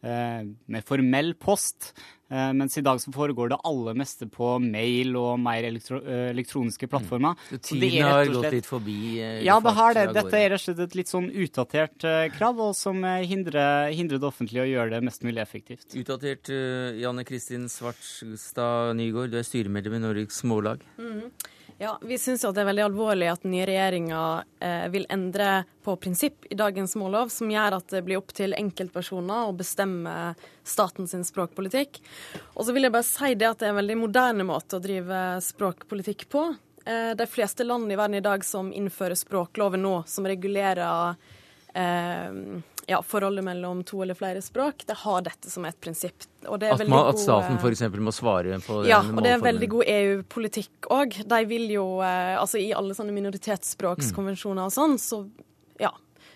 [0.03, 1.93] med formell post.
[2.33, 6.31] Eh, mens i dag så foregår det aller meste på mail og mer elektro eh,
[6.31, 7.35] elektroniske plattformer.
[7.37, 7.51] Mm.
[7.51, 8.97] Så tiden har gått litt forbi?
[9.21, 10.05] Eh, ja, det har det.
[10.17, 14.29] Dette er rett og slett et litt sånn utdatert krav, og som hindrer, hindrer, det
[14.29, 15.91] offentlige å gjøre det mest mulig effektivt.
[15.99, 16.49] Utdatert.
[16.97, 20.81] Janne Kristin Svartstad Nygård, du er styremedlem i Norges Smålag.
[20.97, 21.27] Mm.
[21.77, 24.19] Ja, Vi syns det er veldig alvorlig at den nye regjeringa
[24.59, 28.53] eh, vil endre på prinsipp i dagens mållov, som gjør at det blir opp til
[28.57, 31.99] enkeltpersoner å bestemme statens språkpolitikk.
[32.53, 34.83] Og så vil jeg bare si det at det er en veldig moderne måte å
[34.83, 36.45] drive språkpolitikk på.
[36.85, 41.15] Eh, de fleste land i verden i dag som innfører språkloven nå, som regulerer
[41.73, 46.25] eh, ja, forholdet mellom to eller flere språk, det har dette som et prinsipp.
[46.43, 47.83] at, man, at staten f.eks.
[47.95, 51.21] må svare på den Ja, og det er veldig god EU-politikk òg.
[51.29, 55.23] De vil jo eh, Altså i alle sånne minoritetsspråkskonvensjoner og sånn, så
[55.79, 55.93] ja.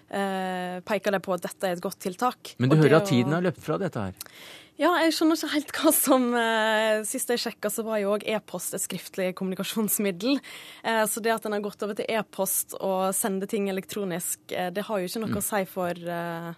[0.07, 2.55] Eh, peker de på at dette er et godt tiltak.
[2.63, 4.31] Men du hører at tiden har løpt fra dette her?
[4.77, 8.25] Ja, jeg skjønner ikke helt hva som eh, Sist jeg sjekka, så var jo òg
[8.29, 10.37] e-post et skriftlig kommunikasjonsmiddel.
[10.85, 14.69] Eh, så det at en har gått over til e-post og sender ting elektronisk, eh,
[14.73, 15.39] det har jo ikke noe mm.
[15.41, 16.51] å si for eh,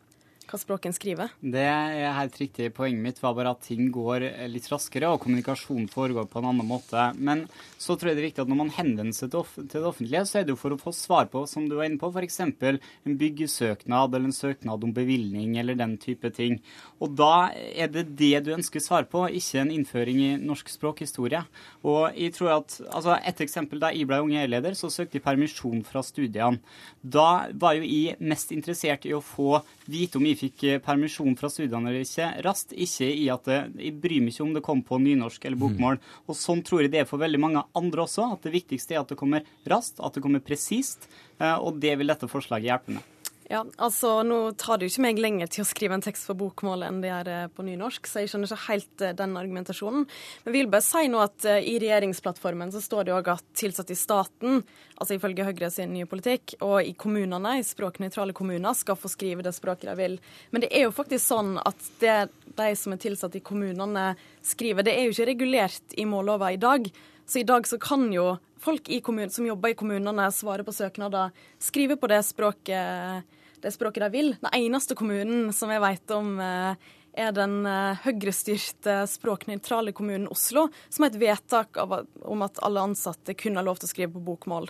[0.49, 1.31] hva språk en skriver.
[1.39, 2.71] Det er helt riktig.
[2.75, 6.67] Poenget mitt var bare at ting går litt raskere, og kommunikasjon foregår på en annen
[6.67, 7.09] måte.
[7.17, 7.45] Men
[7.77, 10.39] så tror jeg det er viktig at når man henvender seg til, det offentlige, så
[10.39, 12.39] er det jo for å få svar på, som du var inne på, f.eks.
[12.41, 16.59] en byggesøknad eller en søknad om bevilgning eller den type ting.
[16.99, 21.43] Og da er det det du ønsker svar på, ikke en innføring i norsk språkhistorie.
[21.85, 25.25] Og jeg tror at, altså Et eksempel da jeg ble unge e-leder, så søkte jeg
[25.25, 26.59] permisjon fra studiene.
[27.01, 31.35] Da var jo jeg mest interessert i å få vite om jeg fikk eh, permisjon
[31.39, 32.73] fra studiene eller ikke, raskt.
[32.73, 35.99] Ikke i at det, jeg bryr meg ikke om det kom på nynorsk eller bokmål.
[35.99, 36.17] Mm.
[36.27, 38.31] Og sånn tror jeg det er for veldig mange andre også.
[38.35, 41.09] At det viktigste er at det kommer raskt, at det kommer presist.
[41.39, 43.15] Eh, og det vil dette forslaget hjelpe med.
[43.49, 46.37] Ja, altså Nå tar det jo ikke meg lenger til å skrive en tekst for
[46.37, 50.03] bokmål enn det gjør på nynorsk, så jeg skjønner ikke helt eh, den argumentasjonen.
[50.43, 53.95] Men vil bare si nå at uh, i regjeringsplattformen så står det òg at tilsatte
[53.95, 54.61] i staten,
[54.93, 59.47] altså ifølge Høyre sin nye politikk, og i kommunene, i språknøytrale kommuner, skal få skrive
[59.47, 60.19] det språket de vil.
[60.53, 62.19] Men det er jo faktisk sånn at det
[62.53, 64.11] de som er tilsatt i kommunene
[64.45, 66.85] skriver, det er jo ikke regulert i mållova i dag.
[67.25, 68.93] Så i dag så kan jo folk
[69.33, 73.25] som jobber i kommunene, svare på søknader, skrive på det språket
[73.61, 74.33] det språket de vil.
[74.41, 76.89] Den eneste kommunen som jeg vet om eh,
[77.19, 83.35] er den eh, høyrestyrte språknøytrale kommunen Oslo, som har et vedtak om at alle ansatte
[83.37, 84.69] kun har lov til å skrive på bokmål.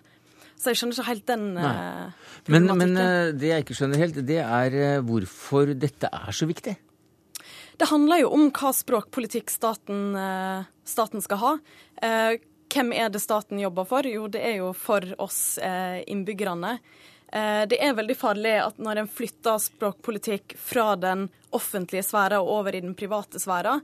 [0.60, 1.70] Så jeg skjønner ikke helt den Nei.
[2.52, 2.98] men, men
[3.40, 6.74] det jeg ikke skjønner helt, det er hvorfor dette er så viktig.
[7.80, 10.18] Det handler jo om hva språkpolitikk staten,
[10.84, 11.54] staten skal ha.
[12.76, 14.04] Hvem er det staten jobber for?
[14.04, 16.76] Jo, det er jo for oss innbyggerne.
[17.32, 22.50] Eh, det er veldig farlig at når en flytter språkpolitikk fra den offentlige sfæra og
[22.60, 23.80] over i den private sfæra,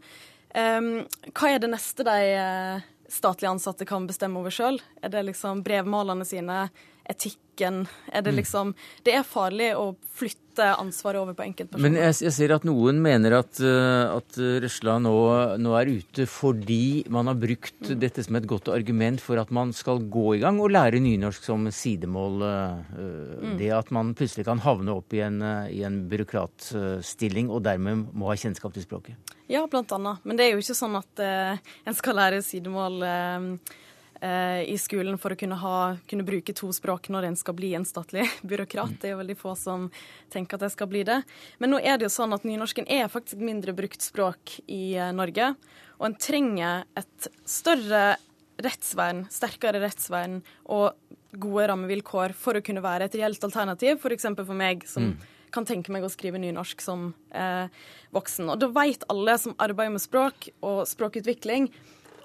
[0.50, 0.82] eh,
[1.30, 4.82] hva er det neste de eh, statlige ansatte kan bestemme over sjøl?
[5.02, 6.66] Er det liksom brevmalene sine,
[7.10, 7.86] etikken?
[8.12, 8.40] Er det mm.
[8.42, 8.74] liksom
[9.06, 10.44] Det er farlig å flytte
[10.80, 11.84] ansvaret over på enkeltpersoner.
[11.84, 15.16] Men jeg, jeg, ser at noen mener at, uh, at Røsla nå,
[15.60, 17.98] nå, er ute fordi man har brukt mm.
[18.00, 21.48] dette som et godt argument for at man skal gå i gang og lære nynorsk
[21.48, 22.44] som sidemål.
[22.44, 23.00] Uh,
[23.44, 23.56] mm.
[23.60, 25.42] Det at man plutselig kan havne opp i en,
[25.72, 29.36] i en byråkratstilling og dermed må ha kjennskap til språket.
[29.52, 30.24] Ja, blant annet.
[30.26, 33.84] Men det er jo ikke sånn at en skal lære sidemål Eh,
[34.26, 37.86] i skolen for å kunne, ha, kunne, bruke to språk når en skal bli en
[37.86, 38.96] statlig byråkrat.
[39.02, 39.90] Det er jo veldig få som
[40.34, 41.20] tenker at det skal bli det.
[41.62, 45.12] Men nå er det jo sånn at nynorsken er faktisk mindre brukt språk i eh,
[45.16, 45.54] Norge.
[46.00, 48.16] Og en trenger et større
[48.62, 50.40] rettsvern, sterkere rettsvern
[50.72, 50.96] og
[51.36, 54.30] gode rammevilkår for å kunne være et reelt alternativ, f.eks.
[54.32, 55.28] For, for meg som mm.
[55.56, 57.68] kan tenke meg å skrive nynorsk som eh,
[58.16, 58.50] voksen.
[58.54, 61.70] Og da vet alle som arbeider med språk og språkutvikling,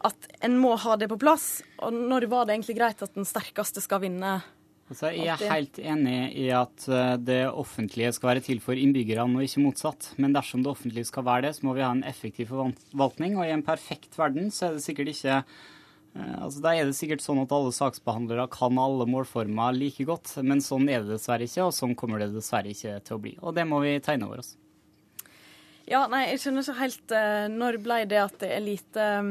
[0.06, 1.60] at en må ha det på plass.
[1.84, 4.38] Og når var det egentlig greit at den sterkeste skal vinne?
[4.90, 9.38] Altså, jeg er helt enig i at eh, det offentlige skal være til for innbyggerne,
[9.38, 10.08] og ikke motsatt.
[10.18, 13.36] Men dersom det offentlige skal være det, så må vi ha en effektiv forvaltning.
[13.38, 16.96] Og i en perfekt verden så er det sikkert ikke eh, Altså, Da er det
[16.98, 21.46] sikkert sånn at alle saksbehandlere kan alle målformer like godt, men sånn er det dessverre
[21.46, 23.36] ikke, og sånn kommer det dessverre ikke til å bli.
[23.44, 24.56] Og det må vi tegne over oss.
[25.90, 29.30] Ja, nei, jeg skjønner ikke helt uh, Når ble det at det er lite eh,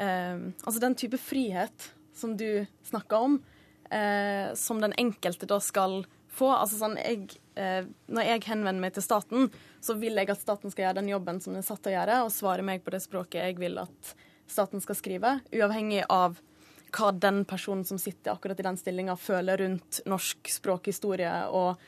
[0.00, 3.38] Altså den type frihet som du snakker om,
[3.90, 6.50] eh, som den enkelte da skal få.
[6.54, 10.70] Altså sånn, jeg, eh, Når jeg henvender meg til staten, så vil jeg at staten
[10.70, 12.90] skal gjøre den jobben som den er satt til å gjøre, og svare meg på
[12.94, 14.14] det språket jeg vil at
[14.50, 16.40] staten skal skrive, uavhengig av
[16.90, 21.78] hva den personen som sitter akkurat i den stillinga, føler rundt norsk språkhistorie og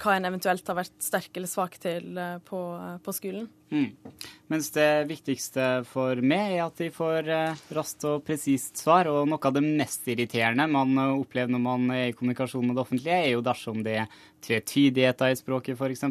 [0.00, 3.48] hva en eventuelt har vært sterk eller svak til eh, på, eh, på skolen.
[3.72, 4.12] Mm.
[4.52, 9.10] Mens det viktigste for meg er at de får eh, raskt og presist svar.
[9.10, 12.84] Og noe av det mest irriterende man opplever når man er i kommunikasjon med det
[12.84, 16.04] offentlige, er jo dersom det er tvetydigheter i språket f.eks.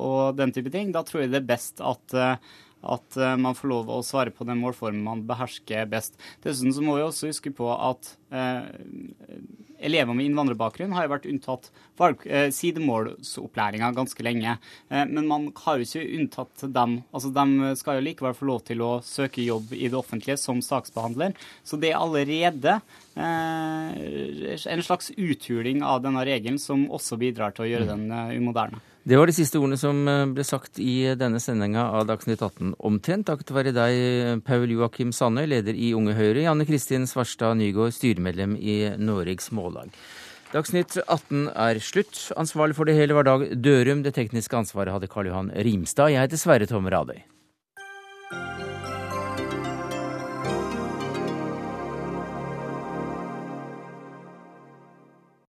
[0.00, 0.94] Og den type ting.
[0.94, 2.16] Da tror jeg det er best at
[2.86, 6.20] at man får lov å svare på den målformen man behersker best.
[6.44, 8.68] Dessuten så må vi også huske på at eh,
[9.78, 11.68] elever med innvandrerbakgrunn har jo vært unntatt
[12.24, 14.56] eh, sidemålsopplæringa ganske lenge.
[14.88, 16.98] Eh, men man har jo ikke unntatt dem.
[17.12, 20.62] Altså, De skal jo likevel få lov til å søke jobb i det offentlige som
[20.64, 21.36] saksbehandler.
[21.66, 22.78] Så det er allerede
[23.14, 28.36] eh, en slags uthuling av denne regelen som også bidrar til å gjøre den eh,
[28.40, 28.82] umoderne.
[29.06, 32.72] Det var de siste ordene som eh, ble sagt i denne sendinga av Dagsnytt 18
[32.88, 33.28] omtrent.
[33.28, 38.56] Takket være deg, Paul Joakim Sandøy, leder i Unge Høyre, Janne Kristin Svarstad Nygaard, styremedlem
[38.58, 39.94] i Noregs Mållag.
[40.50, 42.18] Dagsnytt 18 er slutt.
[42.34, 44.02] Ansvarlig for det hele var Dag Dørum.
[44.02, 46.10] Det tekniske ansvaret hadde Karl Johan Rimstad.
[46.10, 47.22] Jeg heter Sverre Tom Radøy.